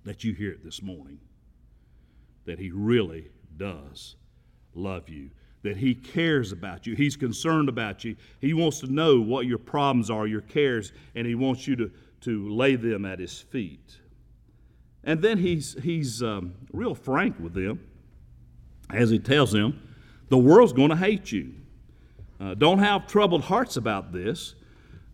that 0.04 0.24
you 0.24 0.34
hear 0.34 0.52
it 0.52 0.64
this 0.64 0.84
morning, 0.84 1.20
that 2.46 2.60
He 2.60 2.70
really 2.70 3.30
does 3.58 4.16
love 4.76 5.10
you, 5.10 5.32
that 5.64 5.76
He 5.76 5.96
cares 5.96 6.52
about 6.52 6.86
you, 6.86 6.96
He's 6.96 7.16
concerned 7.16 7.68
about 7.68 8.06
you, 8.06 8.16
He 8.40 8.54
wants 8.54 8.80
to 8.82 8.94
know 8.94 9.20
what 9.20 9.48
your 9.48 9.58
problems 9.58 10.12
are, 10.12 10.28
your 10.28 10.42
cares, 10.42 10.94
and 11.16 11.26
He 11.26 11.34
wants 11.34 11.68
you 11.68 11.76
to, 11.78 11.92
to 12.22 12.50
lay 12.50 12.76
them 12.76 13.06
at 13.06 13.18
His 13.18 13.40
feet. 13.40 13.98
And 15.04 15.20
then 15.20 15.40
He's, 15.40 15.76
he's 15.82 16.22
um, 16.22 16.54
real 16.74 16.94
frank 16.94 17.38
with 17.40 17.56
them 17.56 17.80
as 18.92 19.10
He 19.10 19.18
tells 19.18 19.52
them, 19.52 19.82
the 20.28 20.38
world's 20.38 20.74
going 20.74 20.92
to 20.92 20.96
hate 20.96 21.32
you. 21.32 21.56
Uh, 22.40 22.54
don't 22.54 22.80
have 22.80 23.08
troubled 23.08 23.44
hearts 23.44 23.78
about 23.78 24.14
this. 24.14 24.56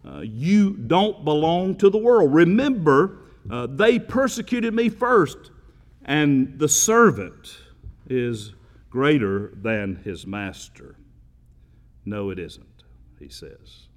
Uh, 0.08 0.20
you 0.20 0.74
don't 0.74 1.26
belong 1.26 1.76
to 1.76 1.90
the 1.90 1.98
world. 1.98 2.34
Remember, 2.34 3.18
uh, 3.50 3.68
they 3.68 3.98
persecuted 3.98 4.74
me 4.74 4.90
first, 4.90 5.38
and 6.04 6.60
the 6.60 6.70
servant 6.70 7.58
is 8.08 8.54
greater 8.90 9.52
than 9.56 9.96
his 9.98 10.28
master. 10.28 10.96
No, 12.06 12.30
it 12.30 12.38
isn't, 12.38 12.84
he 13.20 13.30
says. 13.30 13.88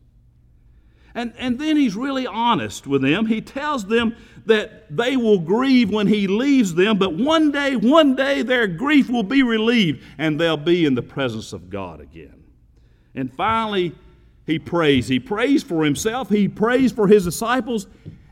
And, 1.15 1.35
and 1.37 1.59
then 1.59 1.77
he's 1.77 1.97
really 1.97 2.27
honest 2.27 2.87
with 2.87 3.03
them. 3.03 3.27
He 3.27 3.41
tells 3.41 3.87
them 3.87 4.17
that 4.47 4.95
they 4.95 5.17
will 5.17 5.39
grieve 5.39 5.91
when 5.91 6.07
he 6.07 6.27
leaves 6.27 6.75
them, 6.75 6.99
but 6.99 7.15
one 7.15 7.51
day, 7.51 7.77
one 7.77 8.15
day, 8.15 8.43
their 8.43 8.67
grief 8.67 9.11
will 9.11 9.23
be 9.23 9.43
relieved 9.43 10.03
and 10.17 10.41
they'll 10.41 10.57
be 10.57 10.87
in 10.87 10.95
the 10.95 11.03
presence 11.03 11.53
of 11.53 11.69
God 11.69 12.01
again. 12.01 12.45
And 13.19 13.35
finally, 13.35 13.97
he 14.47 14.61
prays. 14.61 15.09
He 15.09 15.19
prays 15.19 15.65
for 15.65 15.85
himself, 15.85 16.29
he 16.29 16.47
prays 16.47 16.93
for 16.93 17.09
his 17.09 17.25
disciples, 17.25 17.89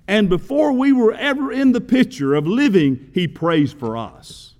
and 0.06 0.28
before 0.28 0.72
we 0.72 0.92
were 0.92 1.12
ever 1.12 1.50
in 1.50 1.72
the 1.72 1.80
picture 1.80 2.36
of 2.36 2.46
living, 2.46 3.10
he 3.12 3.26
prays 3.26 3.72
for 3.72 3.96
us. 3.96 4.54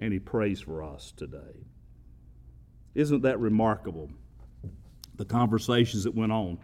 And 0.00 0.12
he 0.12 0.18
prays 0.18 0.60
for 0.60 0.82
us 0.82 1.12
today. 1.16 1.64
Isn't 2.96 3.22
that 3.22 3.38
remarkable? 3.38 4.10
The 5.14 5.24
conversations 5.24 6.02
that 6.02 6.14
went 6.14 6.32
on. 6.32 6.58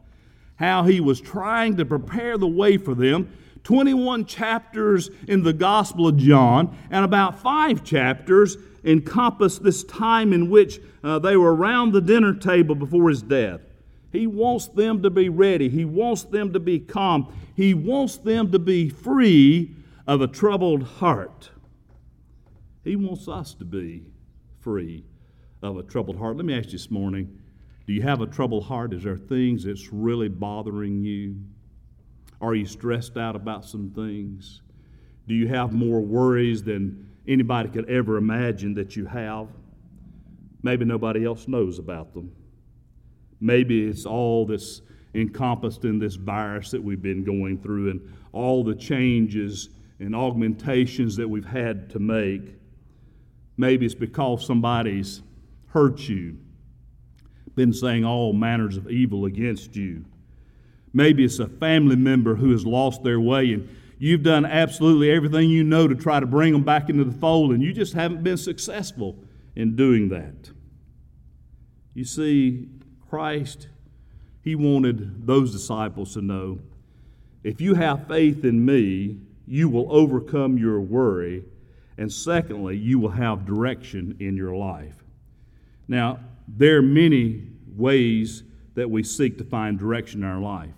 How 0.57 0.83
he 0.83 1.01
was 1.01 1.21
trying 1.21 1.77
to 1.77 1.85
prepare 1.85 2.37
the 2.37 2.49
way 2.49 2.77
for 2.77 2.95
them 2.97 3.33
21 3.63 4.27
chapters 4.27 5.09
in 5.29 5.43
the 5.43 5.53
Gospel 5.53 6.09
of 6.09 6.17
John, 6.17 6.77
and 6.91 7.05
about 7.05 7.41
five 7.41 7.85
chapters 7.85 8.57
encompass 8.85 9.59
this 9.59 9.85
time 9.85 10.33
in 10.33 10.51
which 10.51 10.81
uh, 11.03 11.19
they 11.19 11.37
were 11.37 11.55
around 11.55 11.93
the 11.93 12.01
dinner 12.01 12.35
table 12.35 12.75
before 12.75 13.09
his 13.09 13.23
death. 13.23 13.61
He 14.13 14.27
wants 14.27 14.69
them 14.69 15.03
to 15.03 15.11
be 15.11 15.29
ready, 15.29 15.69
he 15.69 15.85
wants 15.85 16.23
them 16.23 16.53
to 16.53 16.61
be 16.61 16.79
calm, 16.79 17.33
he 17.57 17.75
wants 17.75 18.17
them 18.17 18.53
to 18.53 18.59
be 18.59 18.89
free 18.89 19.75
of 20.07 20.21
a 20.21 20.27
troubled 20.27 20.83
heart. 20.85 21.51
He 22.85 22.97
wants 22.97 23.27
us 23.29 23.55
to 23.55 23.65
be 23.65 24.05
free 24.61 25.05
of 25.63 25.79
a 25.79 25.83
troubled 25.83 26.19
heart. 26.19 26.37
Let 26.37 26.45
me 26.45 26.57
ask 26.57 26.67
you 26.67 26.73
this 26.73 26.91
morning 26.91 27.41
do 27.87 27.93
you 27.93 28.03
have 28.03 28.21
a 28.21 28.27
troubled 28.27 28.65
heart? 28.65 28.95
Is 28.95 29.03
there 29.03 29.17
things 29.17 29.65
that's 29.65 29.93
really 29.93 30.29
bothering 30.29 31.05
you? 31.05 31.37
Are 32.41 32.55
you 32.55 32.67
stressed 32.67 33.17
out 33.17 33.37
about 33.37 33.65
some 33.65 33.91
things? 33.91 34.63
Do 35.29 35.35
you 35.35 35.49
have 35.49 35.73
more 35.73 36.01
worries 36.01 36.63
than 36.63 37.11
anybody 37.27 37.69
could 37.69 37.89
ever 37.89 38.17
imagine 38.17 38.75
that 38.75 38.97
you 38.97 39.07
have? 39.07 39.49
Maybe 40.63 40.85
nobody 40.85 41.25
else 41.25 41.47
knows 41.49 41.79
about 41.79 42.15
them. 42.15 42.33
Maybe 43.41 43.87
it's 43.87 44.07
all 44.07 44.47
this 44.47 44.81
encompassed 45.15 45.85
in 45.85 45.99
this 45.99 46.15
virus 46.15 46.71
that 46.71 46.83
we've 46.83 47.03
been 47.03 47.25
going 47.25 47.59
through 47.59 47.91
and 47.91 48.01
all 48.33 48.65
the 48.65 48.75
changes 48.75 49.69
and 50.01 50.15
augmentations 50.15 51.17
that 51.17 51.29
we've 51.29 51.45
had 51.45 51.91
to 51.91 51.99
make. 51.99 52.55
Maybe 53.57 53.87
it's 53.87 53.95
because 53.95 54.47
somebody's 54.47 55.23
hurt 55.69 56.09
you, 56.09 56.39
been 57.55 57.73
saying 57.73 58.05
all 58.05 58.33
manners 58.33 58.77
of 58.77 58.91
evil 58.91 59.27
against 59.27 59.77
you. 59.77 60.05
Maybe 60.93 61.25
it's 61.25 61.39
a 61.39 61.49
family 61.49 61.97
member 61.97 62.35
who 62.35 62.51
has 62.53 62.65
lost 62.65 63.03
their 63.03 63.21
way 63.21 63.53
and 63.53 63.69
you've 64.05 64.23
done 64.23 64.45
absolutely 64.45 65.11
everything 65.11 65.49
you 65.49 65.65
know 65.65 65.89
to 65.89 65.95
try 65.95 66.21
to 66.21 66.27
bring 66.27 66.53
them 66.53 66.63
back 66.63 66.91
into 66.91 67.05
the 67.05 67.19
fold 67.19 67.53
and 67.53 67.63
you 67.63 67.73
just 67.73 67.95
haven't 67.95 68.23
been 68.23 68.37
successful 68.37 69.17
in 69.57 69.75
doing 69.77 70.11
that. 70.11 70.51
You 71.95 72.05
see, 72.05 72.69
Christ, 73.09 73.69
he 74.43 74.57
wanted 74.57 75.27
those 75.27 75.53
disciples 75.53 76.13
to 76.15 76.21
know 76.21 76.59
if 77.43 77.61
you 77.61 77.75
have 77.75 78.07
faith 78.07 78.45
in 78.45 78.65
me, 78.65 79.21
you 79.47 79.71
will 79.71 79.91
overcome 79.91 80.59
your 80.59 80.81
worry. 80.81 81.45
And 81.97 82.13
secondly, 82.13 82.77
you 82.77 82.99
will 82.99 83.11
have 83.11 83.47
direction 83.47 84.17
in 84.19 84.37
your 84.37 84.55
life. 84.55 84.97
Now, 85.89 86.19
there 86.49 86.79
are 86.79 86.83
many 86.83 87.45
ways 87.75 88.43
that 88.75 88.91
we 88.91 89.03
seek 89.03 89.39
to 89.39 89.45
find 89.45 89.79
direction 89.79 90.25
in 90.25 90.29
our 90.29 90.41
life. 90.41 90.75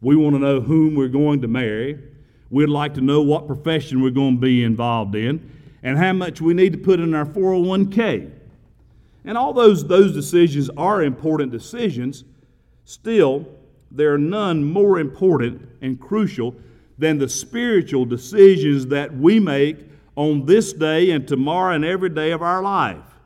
We 0.00 0.16
want 0.16 0.34
to 0.34 0.40
know 0.40 0.60
whom 0.60 0.94
we're 0.94 1.08
going 1.08 1.42
to 1.42 1.48
marry. 1.48 2.13
We'd 2.54 2.68
like 2.68 2.94
to 2.94 3.00
know 3.00 3.20
what 3.20 3.48
profession 3.48 4.00
we're 4.00 4.10
going 4.10 4.36
to 4.36 4.40
be 4.40 4.62
involved 4.62 5.16
in 5.16 5.50
and 5.82 5.98
how 5.98 6.12
much 6.12 6.40
we 6.40 6.54
need 6.54 6.72
to 6.74 6.78
put 6.78 7.00
in 7.00 7.12
our 7.12 7.26
401k. 7.26 8.30
And 9.24 9.36
all 9.36 9.52
those, 9.52 9.88
those 9.88 10.14
decisions 10.14 10.70
are 10.76 11.02
important 11.02 11.50
decisions. 11.50 12.22
Still, 12.84 13.44
there 13.90 14.14
are 14.14 14.18
none 14.18 14.62
more 14.62 15.00
important 15.00 15.68
and 15.82 15.98
crucial 15.98 16.54
than 16.96 17.18
the 17.18 17.28
spiritual 17.28 18.04
decisions 18.04 18.86
that 18.86 19.12
we 19.12 19.40
make 19.40 19.78
on 20.14 20.46
this 20.46 20.72
day 20.72 21.10
and 21.10 21.26
tomorrow 21.26 21.74
and 21.74 21.84
every 21.84 22.10
day 22.10 22.30
of 22.30 22.40
our 22.40 22.62
life. 22.62 23.18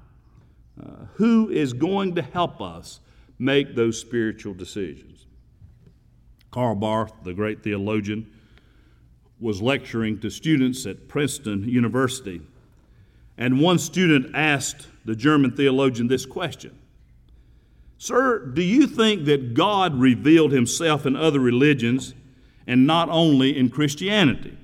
Uh, 0.83 1.05
who 1.17 1.51
is 1.51 1.75
going 1.75 2.15
to 2.15 2.23
help 2.23 2.63
us 2.63 3.01
make 3.39 3.75
those 3.75 4.01
spiritual 4.01 4.55
decisions? 4.55 5.27
Karl 6.51 6.77
Barth, 6.77 7.13
the 7.25 7.35
great 7.35 7.63
theologian, 7.63 8.33
was 9.41 9.63
lecturing 9.63 10.19
to 10.21 10.31
students 10.31 10.87
at 10.87 11.09
Princeton 11.09 11.69
University. 11.69 12.41
And 13.37 13.61
one 13.61 13.79
student 13.79 14.35
asked 14.35 14.89
the 15.05 15.15
German 15.15 15.53
theologian 15.53 16.09
this 16.09 16.27
question 16.27 16.79
Sir, 17.99 18.47
do 18.47 18.63
you 18.63 18.87
think 18.87 19.25
that 19.25 19.55
God 19.55 19.99
revealed 19.99 20.53
himself 20.53 21.07
in 21.07 21.17
other 21.17 21.41
religions 21.41 22.15
and 22.67 22.87
not 22.87 23.09
only 23.09 23.57
in 23.57 23.71
Christianity? 23.71 24.57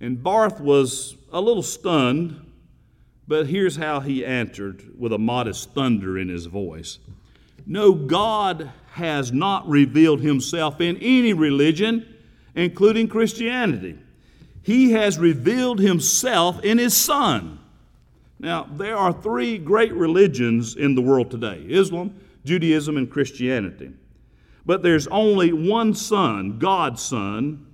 And 0.00 0.22
Barth 0.22 0.60
was 0.60 1.16
a 1.32 1.40
little 1.40 1.62
stunned, 1.62 2.42
but 3.26 3.46
here's 3.46 3.76
how 3.76 4.00
he 4.00 4.24
answered 4.24 4.82
with 4.98 5.12
a 5.12 5.18
modest 5.18 5.72
thunder 5.72 6.18
in 6.18 6.28
his 6.28 6.46
voice 6.46 6.98
No, 7.66 7.92
God 7.92 8.70
has 8.92 9.32
not 9.32 9.68
revealed 9.68 10.20
himself 10.20 10.80
in 10.80 10.96
any 10.98 11.32
religion 11.32 12.15
including 12.56 13.06
Christianity. 13.06 13.98
He 14.62 14.92
has 14.92 15.18
revealed 15.18 15.78
himself 15.78 16.64
in 16.64 16.78
his 16.78 16.96
Son. 16.96 17.60
Now, 18.40 18.68
there 18.74 18.96
are 18.96 19.12
three 19.12 19.58
great 19.58 19.94
religions 19.94 20.74
in 20.74 20.94
the 20.94 21.02
world 21.02 21.30
today 21.30 21.64
Islam, 21.68 22.18
Judaism, 22.44 22.96
and 22.96 23.08
Christianity. 23.08 23.92
But 24.64 24.82
there's 24.82 25.06
only 25.06 25.52
one 25.52 25.94
Son, 25.94 26.58
God's 26.58 27.00
Son, 27.00 27.64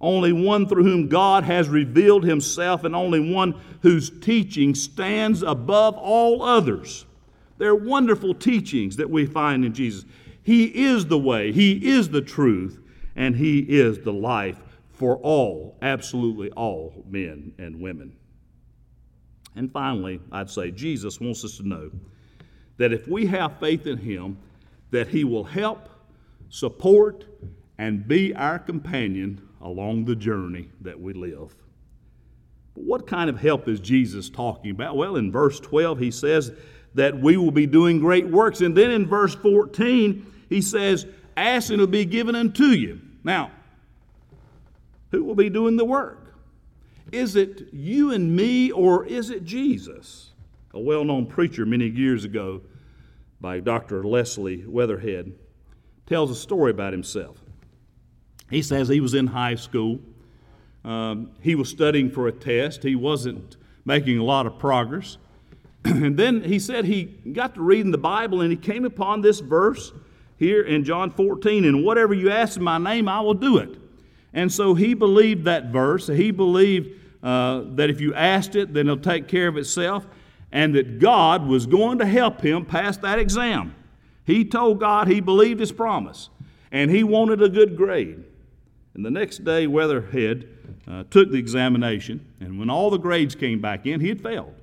only 0.00 0.32
one 0.32 0.66
through 0.66 0.82
whom 0.82 1.08
God 1.08 1.44
has 1.44 1.68
revealed 1.68 2.24
himself, 2.24 2.84
and 2.84 2.96
only 2.96 3.20
one 3.20 3.60
whose 3.82 4.10
teaching 4.20 4.74
stands 4.74 5.42
above 5.42 5.96
all 5.96 6.42
others. 6.42 7.04
They're 7.58 7.74
wonderful 7.74 8.34
teachings 8.34 8.96
that 8.96 9.08
we 9.08 9.26
find 9.26 9.64
in 9.64 9.74
Jesus. 9.74 10.06
He 10.42 10.64
is 10.64 11.06
the 11.06 11.18
way, 11.18 11.52
He 11.52 11.90
is 11.90 12.08
the 12.08 12.22
truth, 12.22 12.79
and 13.16 13.34
He 13.34 13.60
is 13.60 13.98
the 13.98 14.12
life 14.12 14.58
for 14.90 15.16
all, 15.18 15.76
absolutely 15.82 16.50
all 16.52 17.04
men 17.08 17.52
and 17.58 17.80
women. 17.80 18.16
And 19.56 19.72
finally, 19.72 20.20
I'd 20.30 20.50
say 20.50 20.70
Jesus 20.70 21.20
wants 21.20 21.44
us 21.44 21.56
to 21.56 21.66
know 21.66 21.90
that 22.76 22.92
if 22.92 23.08
we 23.08 23.26
have 23.26 23.58
faith 23.58 23.86
in 23.86 23.98
Him, 23.98 24.38
that 24.90 25.08
He 25.08 25.24
will 25.24 25.44
help, 25.44 25.88
support, 26.48 27.24
and 27.78 28.06
be 28.06 28.34
our 28.34 28.58
companion 28.58 29.40
along 29.62 30.04
the 30.04 30.16
journey 30.16 30.68
that 30.80 30.98
we 30.98 31.12
live. 31.12 31.54
But 32.74 32.84
what 32.84 33.06
kind 33.06 33.30
of 33.30 33.40
help 33.40 33.68
is 33.68 33.80
Jesus 33.80 34.28
talking 34.28 34.70
about? 34.70 34.96
Well, 34.96 35.16
in 35.16 35.32
verse 35.32 35.60
12, 35.60 35.98
he 35.98 36.10
says 36.10 36.52
that 36.94 37.18
we 37.18 37.36
will 37.36 37.50
be 37.50 37.66
doing 37.66 37.98
great 37.98 38.26
works. 38.26 38.60
And 38.60 38.76
then 38.76 38.90
in 38.90 39.06
verse 39.06 39.34
14, 39.34 40.26
he 40.48 40.60
says, 40.60 41.06
Ask 41.40 41.70
and 41.70 41.80
it 41.80 41.82
will 41.84 41.90
be 41.90 42.04
given 42.04 42.34
unto 42.34 42.66
you. 42.66 43.00
Now, 43.24 43.50
who 45.10 45.24
will 45.24 45.34
be 45.34 45.48
doing 45.48 45.76
the 45.76 45.86
work? 45.86 46.34
Is 47.12 47.34
it 47.34 47.72
you 47.72 48.12
and 48.12 48.36
me, 48.36 48.70
or 48.70 49.06
is 49.06 49.30
it 49.30 49.44
Jesus? 49.44 50.32
A 50.74 50.78
well 50.78 51.02
known 51.02 51.24
preacher 51.24 51.64
many 51.64 51.86
years 51.86 52.24
ago 52.24 52.60
by 53.40 53.58
Dr. 53.60 54.04
Leslie 54.04 54.66
Weatherhead 54.66 55.32
tells 56.06 56.30
a 56.30 56.34
story 56.34 56.72
about 56.72 56.92
himself. 56.92 57.38
He 58.50 58.60
says 58.60 58.88
he 58.88 59.00
was 59.00 59.14
in 59.14 59.28
high 59.28 59.54
school. 59.54 59.98
Um, 60.84 61.30
he 61.40 61.54
was 61.54 61.70
studying 61.70 62.10
for 62.10 62.28
a 62.28 62.32
test. 62.32 62.82
He 62.82 62.96
wasn't 62.96 63.56
making 63.86 64.18
a 64.18 64.24
lot 64.24 64.46
of 64.46 64.58
progress. 64.58 65.16
and 65.84 66.18
then 66.18 66.44
he 66.44 66.58
said 66.58 66.84
he 66.84 67.04
got 67.04 67.54
to 67.54 67.62
reading 67.62 67.92
the 67.92 67.98
Bible 67.98 68.42
and 68.42 68.50
he 68.50 68.58
came 68.58 68.84
upon 68.84 69.22
this 69.22 69.40
verse 69.40 69.92
here 70.40 70.62
in 70.62 70.84
John 70.84 71.10
14, 71.10 71.66
and 71.66 71.84
whatever 71.84 72.14
you 72.14 72.30
ask 72.30 72.56
in 72.56 72.64
my 72.64 72.78
name, 72.78 73.08
I 73.08 73.20
will 73.20 73.34
do 73.34 73.58
it. 73.58 73.76
And 74.32 74.50
so 74.50 74.74
he 74.74 74.94
believed 74.94 75.44
that 75.44 75.66
verse. 75.66 76.06
He 76.06 76.30
believed 76.30 76.98
uh, 77.22 77.64
that 77.74 77.90
if 77.90 78.00
you 78.00 78.14
asked 78.14 78.56
it, 78.56 78.72
then 78.72 78.88
it'll 78.88 79.02
take 79.02 79.28
care 79.28 79.48
of 79.48 79.58
itself, 79.58 80.06
and 80.50 80.74
that 80.74 80.98
God 80.98 81.46
was 81.46 81.66
going 81.66 81.98
to 81.98 82.06
help 82.06 82.40
him 82.40 82.64
pass 82.64 82.96
that 82.96 83.18
exam. 83.18 83.74
He 84.24 84.46
told 84.46 84.80
God 84.80 85.08
he 85.08 85.20
believed 85.20 85.60
his 85.60 85.72
promise, 85.72 86.30
and 86.72 86.90
he 86.90 87.04
wanted 87.04 87.42
a 87.42 87.50
good 87.50 87.76
grade. 87.76 88.24
And 88.94 89.04
the 89.04 89.10
next 89.10 89.44
day, 89.44 89.66
Weatherhead 89.66 90.48
uh, 90.88 91.04
took 91.10 91.30
the 91.30 91.38
examination, 91.38 92.26
and 92.40 92.58
when 92.58 92.70
all 92.70 92.88
the 92.88 92.98
grades 92.98 93.34
came 93.34 93.60
back 93.60 93.84
in, 93.84 94.00
he 94.00 94.08
had 94.08 94.22
failed. 94.22 94.54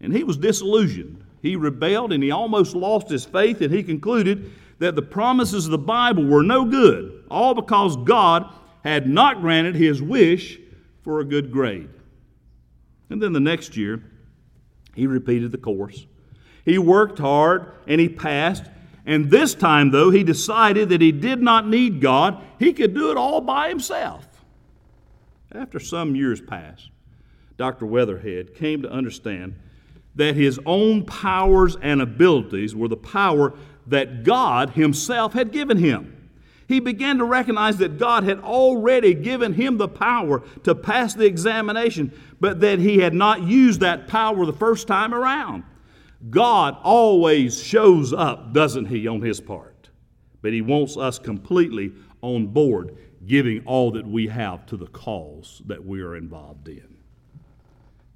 And 0.00 0.12
he 0.12 0.24
was 0.24 0.36
disillusioned. 0.36 1.22
He 1.42 1.56
rebelled 1.56 2.12
and 2.12 2.22
he 2.22 2.30
almost 2.30 2.74
lost 2.74 3.10
his 3.10 3.24
faith, 3.24 3.60
and 3.60 3.74
he 3.74 3.82
concluded 3.82 4.52
that 4.78 4.94
the 4.94 5.02
promises 5.02 5.66
of 5.66 5.72
the 5.72 5.78
Bible 5.78 6.24
were 6.24 6.42
no 6.42 6.64
good, 6.64 7.24
all 7.30 7.54
because 7.54 7.96
God 7.96 8.48
had 8.84 9.08
not 9.08 9.40
granted 9.40 9.74
his 9.74 10.00
wish 10.00 10.58
for 11.02 11.20
a 11.20 11.24
good 11.24 11.50
grade. 11.50 11.90
And 13.10 13.20
then 13.20 13.32
the 13.32 13.40
next 13.40 13.76
year, 13.76 14.02
he 14.94 15.06
repeated 15.06 15.52
the 15.52 15.58
course. 15.58 16.06
He 16.64 16.78
worked 16.78 17.18
hard 17.18 17.72
and 17.86 18.00
he 18.00 18.08
passed. 18.08 18.64
And 19.04 19.30
this 19.30 19.54
time, 19.54 19.90
though, 19.90 20.10
he 20.10 20.22
decided 20.22 20.90
that 20.90 21.00
he 21.00 21.10
did 21.10 21.42
not 21.42 21.68
need 21.68 22.00
God, 22.00 22.42
he 22.58 22.72
could 22.72 22.94
do 22.94 23.10
it 23.10 23.16
all 23.16 23.40
by 23.40 23.68
himself. 23.68 24.26
After 25.52 25.80
some 25.80 26.14
years 26.14 26.40
passed, 26.40 26.90
Dr. 27.56 27.84
Weatherhead 27.84 28.54
came 28.54 28.82
to 28.82 28.90
understand 28.90 29.54
that 30.14 30.34
his 30.34 30.60
own 30.66 31.04
powers 31.04 31.76
and 31.80 32.00
abilities 32.00 32.74
were 32.74 32.88
the 32.88 32.96
power 32.96 33.54
that 33.86 34.24
God 34.24 34.70
himself 34.70 35.32
had 35.32 35.52
given 35.52 35.78
him. 35.78 36.30
He 36.68 36.80
began 36.80 37.18
to 37.18 37.24
recognize 37.24 37.78
that 37.78 37.98
God 37.98 38.24
had 38.24 38.38
already 38.40 39.14
given 39.14 39.52
him 39.52 39.76
the 39.76 39.88
power 39.88 40.42
to 40.64 40.74
pass 40.74 41.14
the 41.14 41.26
examination, 41.26 42.12
but 42.40 42.60
that 42.60 42.78
he 42.78 42.98
had 42.98 43.14
not 43.14 43.42
used 43.42 43.80
that 43.80 44.08
power 44.08 44.46
the 44.46 44.52
first 44.52 44.86
time 44.86 45.12
around. 45.12 45.64
God 46.30 46.76
always 46.82 47.62
shows 47.62 48.12
up, 48.12 48.52
doesn't 48.52 48.86
he, 48.86 49.08
on 49.08 49.20
his 49.22 49.40
part? 49.40 49.90
But 50.40 50.52
he 50.52 50.62
wants 50.62 50.96
us 50.96 51.18
completely 51.18 51.92
on 52.20 52.46
board, 52.46 52.96
giving 53.26 53.64
all 53.66 53.90
that 53.92 54.06
we 54.06 54.28
have 54.28 54.64
to 54.66 54.76
the 54.76 54.86
cause 54.86 55.62
that 55.66 55.84
we 55.84 56.00
are 56.00 56.16
involved 56.16 56.68
in. 56.68 56.96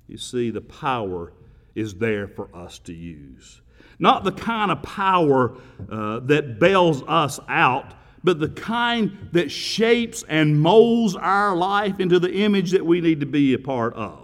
You 0.07 0.19
see, 0.19 0.51
the 0.51 0.61
power 0.61 1.33
is 1.77 1.95
there 1.95 2.27
for 2.27 2.49
us 2.53 2.81
to 2.81 2.93
use. 2.93 3.61
Not 3.99 4.25
the 4.25 4.33
kind 4.33 4.73
of 4.73 4.83
power 4.83 5.57
uh, 5.91 6.21
that 6.21 6.59
bails 6.59 7.03
us 7.07 7.39
out, 7.49 7.95
but 8.25 8.41
the 8.41 8.49
kind 8.49 9.29
that 9.33 9.51
shapes 9.51 10.25
and 10.29 10.61
molds 10.61 11.15
our 11.15 11.55
life 11.55 12.01
into 12.01 12.19
the 12.19 12.33
image 12.33 12.73
that 12.73 12.85
we 12.85 13.01
need 13.01 13.21
to 13.21 13.27
be 13.27 13.55
a 13.55 13.59
part 13.59 13.95
of. 13.95 14.19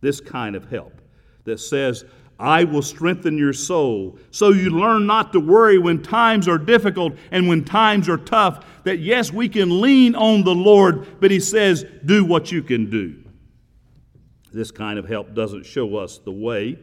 This 0.00 0.20
kind 0.20 0.56
of 0.56 0.70
help 0.70 1.00
that 1.44 1.58
says, 1.58 2.04
I 2.38 2.64
will 2.64 2.82
strengthen 2.82 3.38
your 3.38 3.52
soul. 3.52 4.18
So 4.30 4.50
you 4.50 4.70
learn 4.70 5.06
not 5.06 5.32
to 5.32 5.40
worry 5.40 5.78
when 5.78 6.02
times 6.02 6.48
are 6.48 6.58
difficult 6.58 7.14
and 7.30 7.48
when 7.48 7.64
times 7.64 8.08
are 8.08 8.18
tough. 8.18 8.64
That 8.84 8.98
yes, 8.98 9.32
we 9.32 9.48
can 9.48 9.80
lean 9.80 10.14
on 10.14 10.44
the 10.44 10.54
Lord, 10.54 11.20
but 11.20 11.30
He 11.30 11.40
says, 11.40 11.84
do 12.04 12.24
what 12.24 12.52
you 12.52 12.62
can 12.62 12.90
do. 12.90 13.22
This 14.56 14.70
kind 14.70 14.98
of 14.98 15.06
help 15.06 15.34
doesn't 15.34 15.66
show 15.66 15.96
us 15.96 16.16
the 16.16 16.32
way 16.32 16.78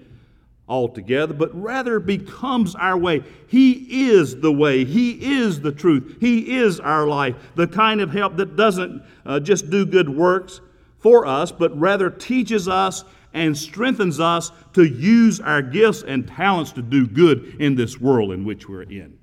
altogether, 0.69 1.33
but 1.33 1.49
rather 1.59 1.99
becomes 1.99 2.75
our 2.75 2.95
way. 2.95 3.23
He 3.47 4.09
is 4.09 4.39
the 4.39 4.51
way, 4.51 4.85
He 4.85 5.39
is 5.39 5.59
the 5.59 5.71
truth, 5.71 6.17
He 6.19 6.55
is 6.57 6.79
our 6.79 7.07
life. 7.07 7.35
The 7.55 7.65
kind 7.65 7.99
of 7.99 8.11
help 8.11 8.37
that 8.37 8.55
doesn't 8.55 9.01
uh, 9.25 9.39
just 9.39 9.71
do 9.71 9.87
good 9.87 10.07
works 10.07 10.61
for 10.99 11.25
us, 11.25 11.51
but 11.51 11.75
rather 11.79 12.11
teaches 12.11 12.67
us 12.67 13.05
and 13.33 13.57
strengthens 13.57 14.19
us 14.19 14.51
to 14.73 14.83
use 14.83 15.39
our 15.39 15.63
gifts 15.63 16.03
and 16.03 16.27
talents 16.27 16.73
to 16.73 16.83
do 16.83 17.07
good 17.07 17.55
in 17.59 17.73
this 17.73 17.99
world 17.99 18.31
in 18.31 18.45
which 18.45 18.69
we're 18.69 18.83
in. 18.83 19.17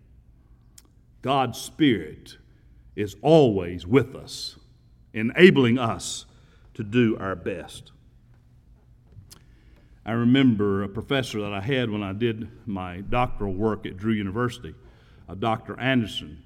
God's 1.22 1.60
Spirit 1.60 2.36
is 2.96 3.14
always 3.22 3.86
with 3.86 4.16
us, 4.16 4.56
enabling 5.14 5.78
us 5.78 6.26
to 6.74 6.82
do 6.82 7.16
our 7.16 7.36
best. 7.36 7.92
I 10.04 10.12
remember 10.12 10.82
a 10.82 10.88
professor 10.88 11.40
that 11.42 11.52
I 11.52 11.60
had 11.60 11.90
when 11.90 12.02
I 12.02 12.12
did 12.12 12.48
my 12.66 13.02
doctoral 13.02 13.52
work 13.52 13.84
at 13.84 13.98
Drew 13.98 14.12
University, 14.12 14.74
uh, 15.28 15.34
Dr. 15.34 15.78
Anderson. 15.78 16.42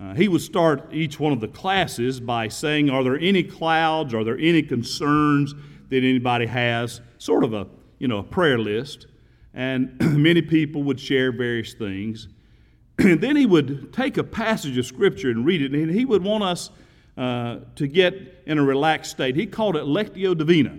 Uh, 0.00 0.14
he 0.14 0.26
would 0.26 0.40
start 0.40 0.88
each 0.92 1.20
one 1.20 1.32
of 1.32 1.40
the 1.40 1.48
classes 1.48 2.18
by 2.18 2.48
saying, 2.48 2.88
Are 2.88 3.04
there 3.04 3.18
any 3.18 3.42
clouds? 3.42 4.14
Are 4.14 4.24
there 4.24 4.38
any 4.38 4.62
concerns 4.62 5.54
that 5.90 5.98
anybody 5.98 6.46
has? 6.46 7.02
Sort 7.18 7.44
of 7.44 7.52
a, 7.52 7.66
you 7.98 8.08
know, 8.08 8.18
a 8.18 8.22
prayer 8.22 8.58
list. 8.58 9.06
And 9.52 9.94
many 10.00 10.40
people 10.40 10.82
would 10.84 10.98
share 10.98 11.30
various 11.30 11.74
things. 11.74 12.28
and 12.98 13.20
then 13.20 13.36
he 13.36 13.44
would 13.44 13.92
take 13.92 14.16
a 14.16 14.24
passage 14.24 14.78
of 14.78 14.86
Scripture 14.86 15.30
and 15.30 15.44
read 15.44 15.60
it, 15.60 15.72
and 15.72 15.90
he 15.90 16.06
would 16.06 16.24
want 16.24 16.42
us 16.42 16.70
uh, 17.18 17.58
to 17.76 17.86
get 17.86 18.42
in 18.46 18.58
a 18.58 18.62
relaxed 18.62 19.10
state. 19.10 19.36
He 19.36 19.46
called 19.46 19.76
it 19.76 19.84
Lectio 19.84 20.36
Divina 20.36 20.78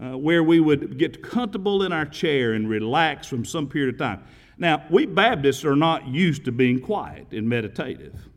uh, 0.00 0.16
where 0.16 0.42
we 0.42 0.60
would 0.60 0.98
get 0.98 1.22
comfortable 1.22 1.82
in 1.82 1.92
our 1.92 2.06
chair 2.06 2.52
and 2.52 2.68
relax 2.68 3.26
from 3.26 3.44
some 3.44 3.68
period 3.68 3.94
of 3.94 3.98
time. 3.98 4.22
Now, 4.56 4.84
we 4.90 5.06
Baptists 5.06 5.64
are 5.64 5.76
not 5.76 6.06
used 6.06 6.44
to 6.44 6.52
being 6.52 6.80
quiet 6.80 7.28
and 7.32 7.48
meditative. 7.48 8.28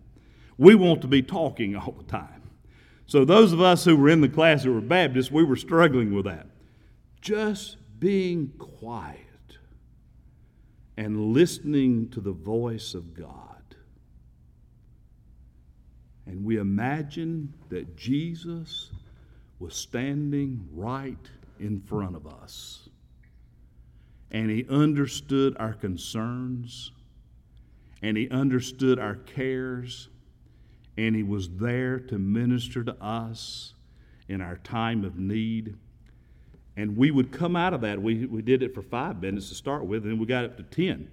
We 0.58 0.76
want 0.76 1.02
to 1.02 1.08
be 1.08 1.22
talking 1.22 1.76
all 1.76 1.94
the 1.94 2.04
time. 2.04 2.42
So, 3.06 3.26
those 3.26 3.52
of 3.52 3.62
us 3.62 3.84
who 3.84 3.98
were 3.98 4.10
in 4.10 4.22
the 4.22 4.30
class 4.30 4.64
who 4.64 4.74
were 4.74 4.82
Baptists, 4.82 5.32
we 5.32 5.44
were 5.44 5.56
struggling 5.56 6.14
with 6.14 6.26
that. 6.26 6.48
Just 7.20 7.78
being 8.00 8.52
quiet 8.58 9.18
and 10.98 11.34
listening 11.34 12.10
to 12.10 12.22
the 12.22 12.32
voice 12.32 12.94
of 12.94 13.14
God. 13.14 13.76
And 16.26 16.46
we 16.46 16.58
imagine 16.58 17.54
that 17.70 17.96
Jesus 17.96 18.92
was 19.60 19.76
standing 19.76 20.68
right 20.72 21.30
in 21.62 21.80
front 21.80 22.16
of 22.16 22.28
us. 22.28 22.90
And 24.32 24.50
He 24.50 24.66
understood 24.70 25.56
our 25.58 25.74
concerns, 25.74 26.92
and 28.02 28.18
He 28.18 28.30
understood 28.30 29.00
our 29.00 29.16
cares, 29.16 30.10
and 30.98 31.16
He 31.16 31.24
was 31.24 31.50
there 31.50 32.00
to 32.00 32.18
minister 32.18 32.84
to 32.84 32.96
us 33.02 33.74
in 34.28 34.42
our 34.42 34.58
time 34.58 35.04
of 35.04 35.18
need. 35.18 35.76
And 36.78 36.98
we 36.98 37.12
would 37.12 37.32
come 37.32 37.56
out 37.56 37.74
of 37.74 37.82
that. 37.82 38.02
We, 38.02 38.26
we 38.26 38.42
did 38.42 38.64
it 38.64 38.74
for 38.74 38.82
five 38.82 39.22
minutes 39.22 39.50
to 39.50 39.56
start 39.56 39.86
with, 39.86 40.06
and 40.06 40.20
we 40.20 40.26
got 40.26 40.46
up 40.46 40.58
to 40.58 40.64
10 40.64 41.12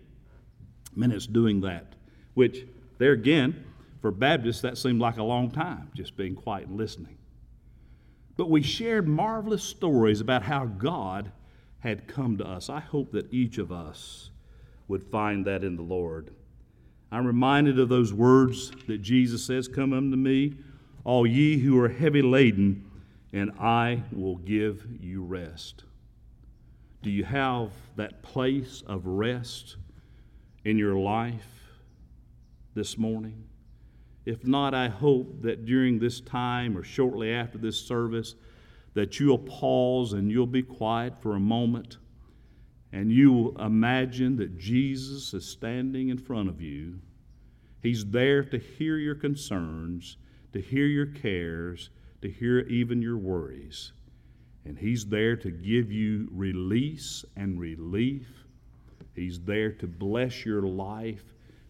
minutes 0.94 1.26
doing 1.26 1.60
that, 1.62 1.94
which, 2.34 2.64
there 2.98 3.12
again, 3.12 3.64
for 4.00 4.10
Baptists, 4.10 4.60
that 4.62 4.78
seemed 4.78 5.00
like 5.00 5.18
a 5.18 5.22
long 5.22 5.50
time, 5.50 5.90
just 5.94 6.16
being 6.16 6.34
quiet 6.36 6.68
and 6.68 6.76
listening. 6.76 7.17
But 8.38 8.50
we 8.50 8.62
shared 8.62 9.08
marvelous 9.08 9.64
stories 9.64 10.20
about 10.20 10.44
how 10.44 10.64
God 10.64 11.32
had 11.80 12.06
come 12.06 12.38
to 12.38 12.46
us. 12.46 12.70
I 12.70 12.78
hope 12.78 13.10
that 13.10 13.34
each 13.34 13.58
of 13.58 13.72
us 13.72 14.30
would 14.86 15.02
find 15.02 15.44
that 15.46 15.64
in 15.64 15.74
the 15.74 15.82
Lord. 15.82 16.30
I'm 17.10 17.26
reminded 17.26 17.80
of 17.80 17.88
those 17.88 18.12
words 18.12 18.70
that 18.86 19.02
Jesus 19.02 19.44
says, 19.44 19.66
Come 19.66 19.92
unto 19.92 20.16
me, 20.16 20.54
all 21.02 21.26
ye 21.26 21.58
who 21.58 21.80
are 21.80 21.88
heavy 21.88 22.22
laden, 22.22 22.88
and 23.32 23.50
I 23.58 24.04
will 24.12 24.36
give 24.36 24.86
you 25.00 25.24
rest. 25.24 25.82
Do 27.02 27.10
you 27.10 27.24
have 27.24 27.72
that 27.96 28.22
place 28.22 28.84
of 28.86 29.04
rest 29.04 29.76
in 30.64 30.78
your 30.78 30.94
life 30.94 31.72
this 32.74 32.96
morning? 32.96 33.47
If 34.28 34.46
not, 34.46 34.74
I 34.74 34.88
hope 34.88 35.40
that 35.40 35.64
during 35.64 35.98
this 35.98 36.20
time 36.20 36.76
or 36.76 36.82
shortly 36.82 37.32
after 37.32 37.56
this 37.56 37.80
service, 37.80 38.34
that 38.92 39.18
you'll 39.18 39.38
pause 39.38 40.12
and 40.12 40.30
you'll 40.30 40.46
be 40.46 40.62
quiet 40.62 41.16
for 41.16 41.34
a 41.34 41.40
moment 41.40 41.96
and 42.92 43.10
you 43.10 43.32
will 43.32 43.58
imagine 43.62 44.36
that 44.36 44.58
Jesus 44.58 45.32
is 45.32 45.48
standing 45.48 46.10
in 46.10 46.18
front 46.18 46.50
of 46.50 46.60
you. 46.60 46.98
He's 47.82 48.04
there 48.04 48.44
to 48.44 48.58
hear 48.58 48.98
your 48.98 49.14
concerns, 49.14 50.18
to 50.52 50.60
hear 50.60 50.84
your 50.84 51.06
cares, 51.06 51.88
to 52.20 52.30
hear 52.30 52.58
even 52.60 53.00
your 53.00 53.16
worries. 53.16 53.92
And 54.66 54.78
He's 54.78 55.06
there 55.06 55.36
to 55.36 55.50
give 55.50 55.90
you 55.90 56.28
release 56.32 57.24
and 57.34 57.58
relief. 57.58 58.28
He's 59.14 59.40
there 59.40 59.72
to 59.72 59.86
bless 59.86 60.44
your 60.44 60.60
life, 60.60 61.24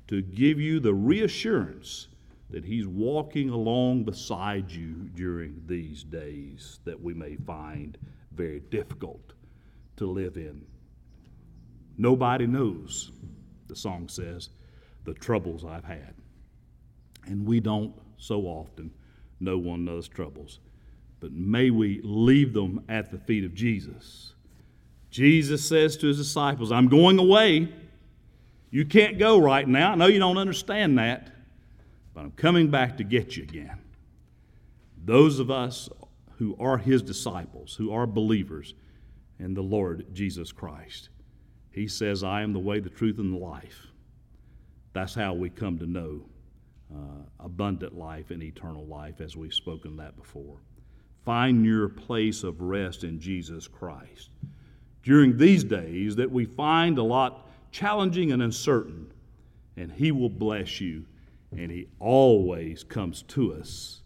to 0.09 0.23
give 0.23 0.59
you 0.59 0.81
the 0.81 0.95
reassurance 0.95 2.09
that 2.51 2.65
He's 2.65 2.87
walking 2.87 3.51
along 3.51 4.05
beside 4.05 4.71
you 4.71 4.93
during 5.15 5.63
these 5.67 6.03
days 6.03 6.81
that 6.85 7.01
we 7.01 7.15
may 7.15 7.37
find 7.37 7.99
very 8.33 8.61
difficult 8.71 9.35
to 9.97 10.07
live 10.07 10.37
in. 10.37 10.65
Nobody 11.97 12.47
knows, 12.47 13.11
the 13.67 13.77
song 13.77 14.09
says, 14.09 14.51
the 15.05 15.15
troubles 15.15 15.65
I've 15.65 15.85
had. 15.85 16.15
And 17.27 17.45
we 17.45 17.61
don't 17.61 17.95
so 18.17 18.43
often. 18.43 18.91
know 19.41 19.59
one 19.59 19.81
another's 19.81 20.09
troubles. 20.09 20.59
But 21.21 21.33
may 21.33 21.71
we 21.71 22.01
leave 22.03 22.55
them 22.55 22.85
at 22.89 23.11
the 23.11 23.19
feet 23.19 23.45
of 23.45 23.55
Jesus. 23.55 24.35
Jesus 25.11 25.67
says 25.67 25.97
to 25.99 26.07
his 26.07 26.19
disciples, 26.19 26.71
I'm 26.73 26.89
going 26.89 27.19
away. 27.19 27.73
You 28.71 28.85
can't 28.85 29.19
go 29.19 29.39
right 29.39 29.67
now. 29.67 29.93
I 29.93 29.95
know 29.95 30.07
you 30.07 30.19
don't 30.19 30.39
understand 30.39 30.99
that 30.99 31.31
but 32.19 32.25
I'm 32.25 32.33
coming 32.33 32.69
back 32.69 32.97
to 32.97 33.05
get 33.05 33.37
you 33.37 33.45
again. 33.45 33.79
Those 35.05 35.39
of 35.39 35.53
us 35.53 35.89
who 36.39 36.57
are 36.59 36.77
his 36.77 37.01
disciples, 37.01 37.77
who 37.77 37.93
are 37.93 38.09
believers 38.09 38.75
in 39.39 39.55
the 39.55 39.63
Lord 39.63 40.05
Jesus 40.13 40.51
Christ, 40.51 41.11
he 41.71 41.87
says, 41.87 42.25
I 42.25 42.43
am 42.43 42.53
the 42.53 42.59
way, 42.59 42.81
the 42.81 42.91
truth, 42.91 43.21
and 43.21 43.33
the 43.33 43.39
life. 43.39 43.87
That's 44.95 45.15
how 45.15 45.33
we 45.33 45.49
come 45.49 45.79
to 45.79 45.87
know 45.87 46.23
uh, 46.93 47.23
abundant 47.39 47.97
life 47.97 48.33
and 48.33 48.43
eternal 48.43 48.85
life, 48.87 49.21
as 49.21 49.37
we've 49.37 49.55
spoken 49.55 49.97
that 49.99 50.17
before. 50.17 50.57
Find 51.25 51.65
your 51.65 51.89
place 51.89 52.43
of 52.43 52.61
rest 52.61 53.05
in 53.05 53.21
Jesus 53.21 53.69
Christ. 53.69 54.31
During 55.05 55.37
these 55.37 55.63
days 55.63 56.17
that 56.17 56.33
we 56.33 56.47
find 56.47 56.99
a 56.99 57.03
lot 57.05 57.47
challenging 57.71 58.33
and 58.33 58.43
uncertain, 58.43 59.13
and 59.77 59.93
He 59.93 60.11
will 60.11 60.29
bless 60.29 60.81
you 60.81 61.05
and 61.57 61.71
He 61.71 61.89
always 61.99 62.85
comes 62.85 63.23
to 63.23 63.55
us 63.55 64.03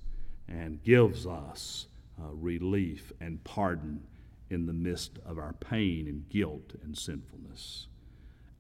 and 0.49 0.82
gives 0.82 1.26
us 1.26 1.86
uh, 2.20 2.32
relief 2.32 3.12
and 3.20 3.43
pardon 3.45 4.03
in 4.51 4.66
the 4.66 4.72
midst 4.72 5.18
of 5.24 5.38
our 5.38 5.55
pain 5.55 6.07
and 6.07 6.28
guilt 6.28 6.74
and 6.82 6.97
sinfulness. 6.97 7.86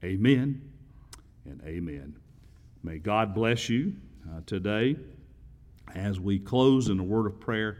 Amen 0.02 0.62
and 1.44 1.60
amen. 1.64 2.16
May 2.82 2.98
God 2.98 3.34
bless 3.34 3.68
you 3.68 3.94
uh, 4.28 4.40
today. 4.46 4.96
As 5.94 6.18
we 6.18 6.38
close 6.38 6.88
in 6.88 6.98
a 6.98 7.04
word 7.04 7.26
of 7.26 7.38
prayer, 7.38 7.78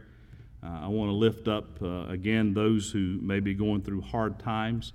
uh, 0.63 0.81
I 0.83 0.87
want 0.87 1.09
to 1.09 1.13
lift 1.13 1.47
up 1.47 1.81
uh, 1.81 2.05
again 2.07 2.53
those 2.53 2.91
who 2.91 3.19
may 3.21 3.39
be 3.39 3.53
going 3.53 3.81
through 3.81 4.01
hard 4.01 4.39
times. 4.39 4.93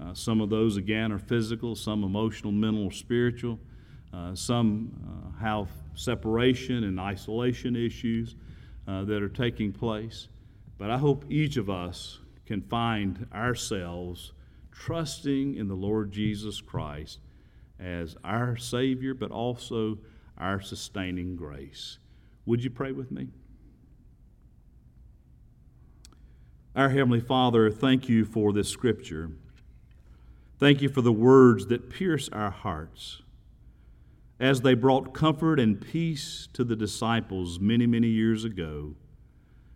Uh, 0.00 0.14
some 0.14 0.40
of 0.40 0.48
those, 0.48 0.76
again, 0.76 1.10
are 1.10 1.18
physical, 1.18 1.74
some 1.74 2.04
emotional, 2.04 2.52
mental, 2.52 2.84
or 2.84 2.92
spiritual. 2.92 3.58
Uh, 4.12 4.34
some 4.34 4.90
uh, 5.06 5.38
have 5.40 5.68
separation 5.94 6.84
and 6.84 6.98
isolation 6.98 7.76
issues 7.76 8.36
uh, 8.86 9.04
that 9.04 9.22
are 9.22 9.28
taking 9.28 9.72
place. 9.72 10.28
But 10.78 10.90
I 10.90 10.98
hope 10.98 11.24
each 11.28 11.56
of 11.56 11.68
us 11.68 12.20
can 12.46 12.62
find 12.62 13.26
ourselves 13.32 14.32
trusting 14.72 15.56
in 15.56 15.68
the 15.68 15.74
Lord 15.74 16.10
Jesus 16.10 16.60
Christ 16.60 17.18
as 17.78 18.16
our 18.24 18.56
Savior, 18.56 19.12
but 19.12 19.30
also 19.30 19.98
our 20.38 20.60
sustaining 20.60 21.36
grace. 21.36 21.98
Would 22.46 22.64
you 22.64 22.70
pray 22.70 22.92
with 22.92 23.10
me? 23.10 23.28
Our 26.74 26.88
Heavenly 26.88 27.20
Father, 27.20 27.70
thank 27.70 28.08
you 28.08 28.24
for 28.24 28.52
this 28.52 28.68
scripture. 28.68 29.32
Thank 30.58 30.80
you 30.80 30.88
for 30.88 31.02
the 31.02 31.12
words 31.12 31.66
that 31.66 31.90
pierce 31.90 32.28
our 32.30 32.50
hearts 32.50 33.22
as 34.40 34.60
they 34.60 34.74
brought 34.74 35.12
comfort 35.12 35.58
and 35.58 35.80
peace 35.80 36.48
to 36.52 36.64
the 36.64 36.76
disciples 36.76 37.58
many, 37.58 37.86
many 37.86 38.08
years 38.08 38.44
ago, 38.44 38.94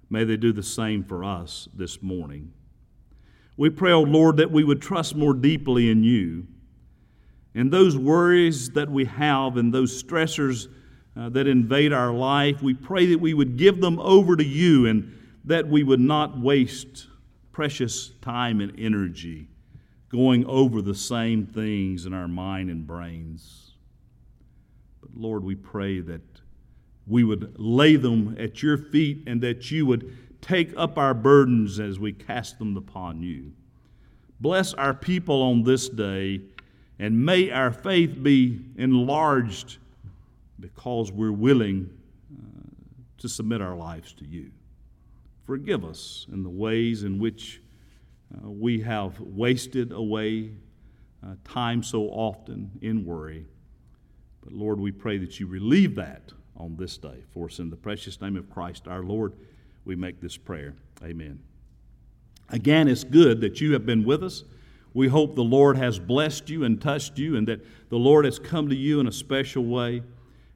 may 0.09 0.25
they 0.25 0.37
do 0.37 0.53
the 0.53 0.63
same 0.63 1.03
for 1.03 1.25
us 1.25 1.69
this 1.75 2.03
morning. 2.03 2.53
We 3.57 3.71
pray, 3.71 3.93
O 3.93 3.99
oh 3.99 4.03
Lord, 4.03 4.37
that 4.37 4.51
we 4.51 4.65
would 4.65 4.81
trust 4.81 5.17
more 5.17 5.35
deeply 5.35 5.91
in 5.91 6.05
you. 6.05 6.47
And 7.55 7.71
those 7.71 7.97
worries 7.97 8.71
that 8.71 8.91
we 8.91 9.05
have 9.05 9.57
and 9.57 9.75
those 9.75 10.03
stressors 10.03 10.69
uh, 11.17 11.29
that 11.31 11.47
invade 11.47 11.93
our 11.93 12.13
life, 12.13 12.63
we 12.63 12.73
pray 12.73 13.07
that 13.07 13.21
we 13.21 13.35
would 13.35 13.57
give 13.57 13.81
them 13.81 13.99
over 13.99 14.37
to 14.37 14.45
you 14.45 14.87
and 14.87 15.19
that 15.45 15.69
we 15.69 15.83
would 15.83 16.01
not 16.01 16.39
waste 16.39 17.09
precious 17.51 18.11
time 18.23 18.61
and 18.61 18.79
energy 18.79 19.49
going 20.09 20.45
over 20.47 20.81
the 20.81 20.95
same 20.95 21.47
things 21.47 22.07
in 22.07 22.15
our 22.15 22.29
mind 22.29 22.71
and 22.71 22.87
brains. 22.87 23.72
Lord, 25.15 25.45
we 25.45 25.55
pray 25.55 26.01
that 26.01 26.23
we 27.07 27.25
would 27.25 27.59
lay 27.59 27.97
them 27.97 28.37
at 28.39 28.63
your 28.63 28.77
feet 28.77 29.25
and 29.27 29.41
that 29.43 29.71
you 29.71 29.87
would 29.87 30.17
take 30.41 30.73
up 30.77 30.99
our 30.99 31.15
burdens 31.15 31.81
as 31.81 31.99
we 31.99 32.13
cast 32.13 32.59
them 32.59 32.77
upon 32.77 33.23
you. 33.23 33.53
Bless 34.41 34.75
our 34.75 34.93
people 34.93 35.41
on 35.43 35.63
this 35.63 35.89
day, 35.89 36.41
and 36.99 37.25
may 37.25 37.51
our 37.51 37.73
faith 37.73 38.23
be 38.23 38.61
enlarged 38.77 39.79
because 40.59 41.13
we're 41.13 41.33
willing 41.33 41.91
uh, 42.33 42.71
to 43.19 43.29
submit 43.29 43.61
our 43.61 43.77
lives 43.77 44.13
to 44.15 44.25
you. 44.25 44.51
Forgive 45.47 45.85
us 45.85 46.27
in 46.33 46.43
the 46.43 46.51
ways 46.51 47.05
in 47.05 47.19
which 47.19 47.61
uh, 48.35 48.49
we 48.49 48.81
have 48.81 49.19
wasted 49.21 49.93
away 49.93 50.53
uh, 51.25 51.35
time 51.45 51.83
so 51.83 52.05
often 52.09 52.71
in 52.81 53.05
worry. 53.05 53.47
But 54.43 54.53
Lord, 54.53 54.81
we 54.81 54.93
pray 54.93 55.19
that 55.19 55.39
you 55.41 55.47
relieve 55.47 55.95
that 55.97 56.33
on 56.57 56.77
this 56.77 56.99
day. 56.99 57.25
For 57.33 57.47
us 57.47 57.59
in 57.59 57.71
the 57.71 57.77
precious 57.77 58.21
name 58.21 58.37
of 58.37 58.51
Christ 58.51 58.89
our 58.89 59.03
Lord, 59.03 59.33
we 59.85 59.97
make 59.97 60.21
this 60.21 60.37
prayer. 60.37 60.75
Amen. 61.03 61.41
Again, 62.49 62.89
it's 62.89 63.05
good 63.05 63.41
that 63.41 63.61
you 63.61 63.73
have 63.73 63.87
been 63.87 64.05
with 64.05 64.23
us. 64.23 64.45
We 64.95 65.09
hope 65.09 65.35
the 65.35 65.43
Lord 65.43 65.77
has 65.79 65.99
blessed 65.99 66.51
you 66.51 66.65
and 66.65 66.81
touched 66.81 67.19
you, 67.19 67.37
and 67.37 67.49
that 67.49 67.65
the 67.89 67.97
Lord 67.97 68.27
has 68.27 68.39
come 68.39 68.69
to 68.69 68.77
you 68.77 69.01
in 69.01 69.07
a 69.07 69.13
special 69.13 69.65
way. 69.65 70.03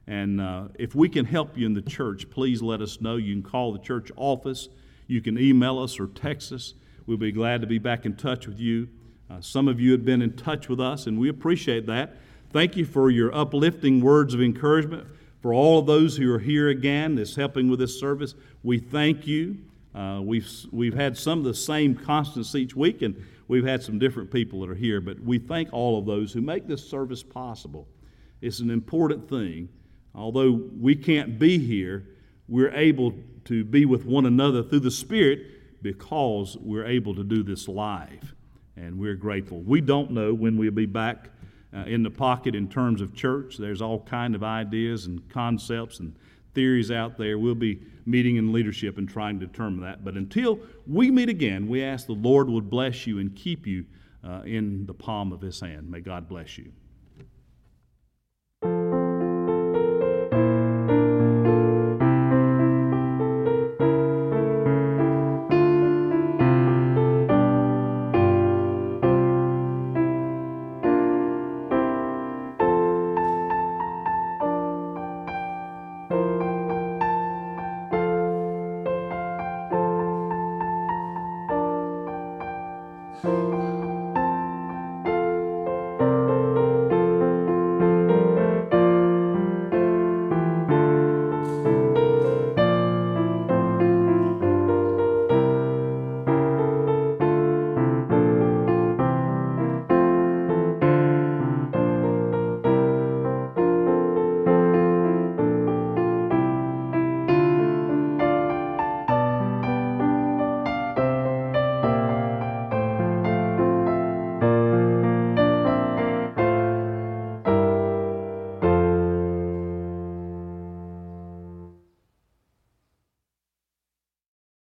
And 0.07 0.41
uh, 0.41 0.69
if 0.75 0.95
we 0.95 1.09
can 1.09 1.25
help 1.25 1.57
you 1.57 1.67
in 1.67 1.73
the 1.73 1.83
church, 1.83 2.29
please 2.29 2.63
let 2.63 2.81
us 2.81 3.01
know. 3.01 3.17
You 3.17 3.35
can 3.35 3.43
call 3.43 3.73
the 3.73 3.79
church 3.79 4.13
office, 4.17 4.69
you 5.07 5.21
can 5.21 5.39
email 5.39 5.79
us 5.79 5.99
or 5.99 6.09
text 6.09 6.53
us. 6.53 6.75
We'll 7.07 7.17
be 7.17 7.33
glad 7.33 7.61
to 7.61 7.67
be 7.67 7.79
back 7.79 8.05
in 8.05 8.17
touch 8.17 8.47
with 8.47 8.59
you. 8.59 8.89
Uh, 9.31 9.41
some 9.41 9.69
of 9.69 9.81
you 9.81 9.93
have 9.93 10.05
been 10.05 10.23
in 10.23 10.37
touch 10.37 10.69
with 10.69 10.81
us, 10.81 11.07
and 11.07 11.19
we 11.19 11.29
appreciate 11.29 11.87
that. 11.87 12.17
Thank 12.53 12.77
you 12.77 12.85
for 12.85 13.11
your 13.11 13.35
uplifting 13.35 14.01
words 14.01 14.33
of 14.33 14.41
encouragement. 14.41 15.07
For 15.43 15.53
all 15.53 15.79
of 15.79 15.87
those 15.87 16.17
who 16.17 16.33
are 16.33 16.39
here 16.39 16.69
again, 16.69 17.15
that's 17.17 17.37
helping 17.37 17.69
with 17.69 17.79
this 17.79 17.99
service, 17.99 18.35
we 18.63 18.79
thank 18.79 19.27
you. 19.27 19.59
Uh, 19.95 20.21
we've, 20.23 20.49
we've 20.71 20.95
had 20.95 21.17
some 21.17 21.39
of 21.39 21.45
the 21.45 21.55
same 21.55 21.95
constants 21.95 22.55
each 22.55 22.75
week, 22.75 23.03
and 23.03 23.23
we've 23.49 23.65
had 23.65 23.83
some 23.83 23.99
different 23.99 24.31
people 24.31 24.61
that 24.61 24.71
are 24.71 24.75
here, 24.75 25.01
but 25.01 25.21
we 25.21 25.39
thank 25.39 25.73
all 25.73 25.99
of 25.99 26.07
those 26.07 26.33
who 26.33 26.41
make 26.41 26.67
this 26.67 26.89
service 26.89 27.23
possible. 27.23 27.87
It's 28.41 28.61
an 28.61 28.71
important 28.71 29.29
thing. 29.29 29.69
Although 30.15 30.53
we 30.81 30.95
can't 30.95 31.39
be 31.39 31.59
here, 31.59 32.07
we're 32.49 32.75
able 32.75 33.15
to 33.45 33.65
be 33.65 33.85
with 33.85 34.05
one 34.05 34.27
another 34.27 34.63
through 34.63 34.81
the 34.81 34.91
Spirit 34.91 35.83
because 35.83 36.57
we're 36.61 36.87
able 36.87 37.15
to 37.15 37.25
do 37.25 37.43
this 37.43 37.69
live, 37.69 38.35
and 38.77 38.99
we're 38.99 39.15
grateful. 39.15 39.61
We 39.61 39.81
don't 39.81 40.11
know 40.11 40.33
when 40.33 40.57
we'll 40.57 40.71
be 40.71 40.87
back 40.87 41.31
uh, 41.77 41.85
in 41.85 42.03
the 42.03 42.11
pocket 42.11 42.55
in 42.55 42.69
terms 42.69 43.01
of 43.01 43.15
church. 43.15 43.59
There's 43.59 43.83
all 43.83 44.01
kind 44.01 44.35
of 44.35 44.43
ideas 44.43 45.07
and 45.07 45.29
concepts 45.29 46.01
and 46.01 46.17
theories 46.55 46.91
out 46.91 47.19
there. 47.19 47.39
We'll 47.39 47.55
be 47.55 47.81
meeting 48.07 48.37
in 48.37 48.53
leadership 48.53 48.97
and 48.99 49.09
trying 49.09 49.39
to 49.41 49.47
determine 49.47 49.81
that. 49.83 50.05
But 50.05 50.15
until 50.15 50.61
we 50.87 51.11
meet 51.11 51.29
again, 51.29 51.69
we 51.69 51.83
ask 51.83 52.07
the 52.07 52.13
Lord 52.13 52.49
would 52.49 52.71
bless 52.71 53.07
you 53.07 53.19
and 53.19 53.35
keep 53.35 53.67
you 53.67 53.85
uh, 54.25 54.43
in 54.45 54.87
the 54.87 54.95
palm 54.95 55.33
of 55.33 55.41
His 55.41 55.61
hand. 55.61 55.91
May 55.91 56.01
God 56.01 56.29
bless 56.29 56.57
you. 56.57 56.73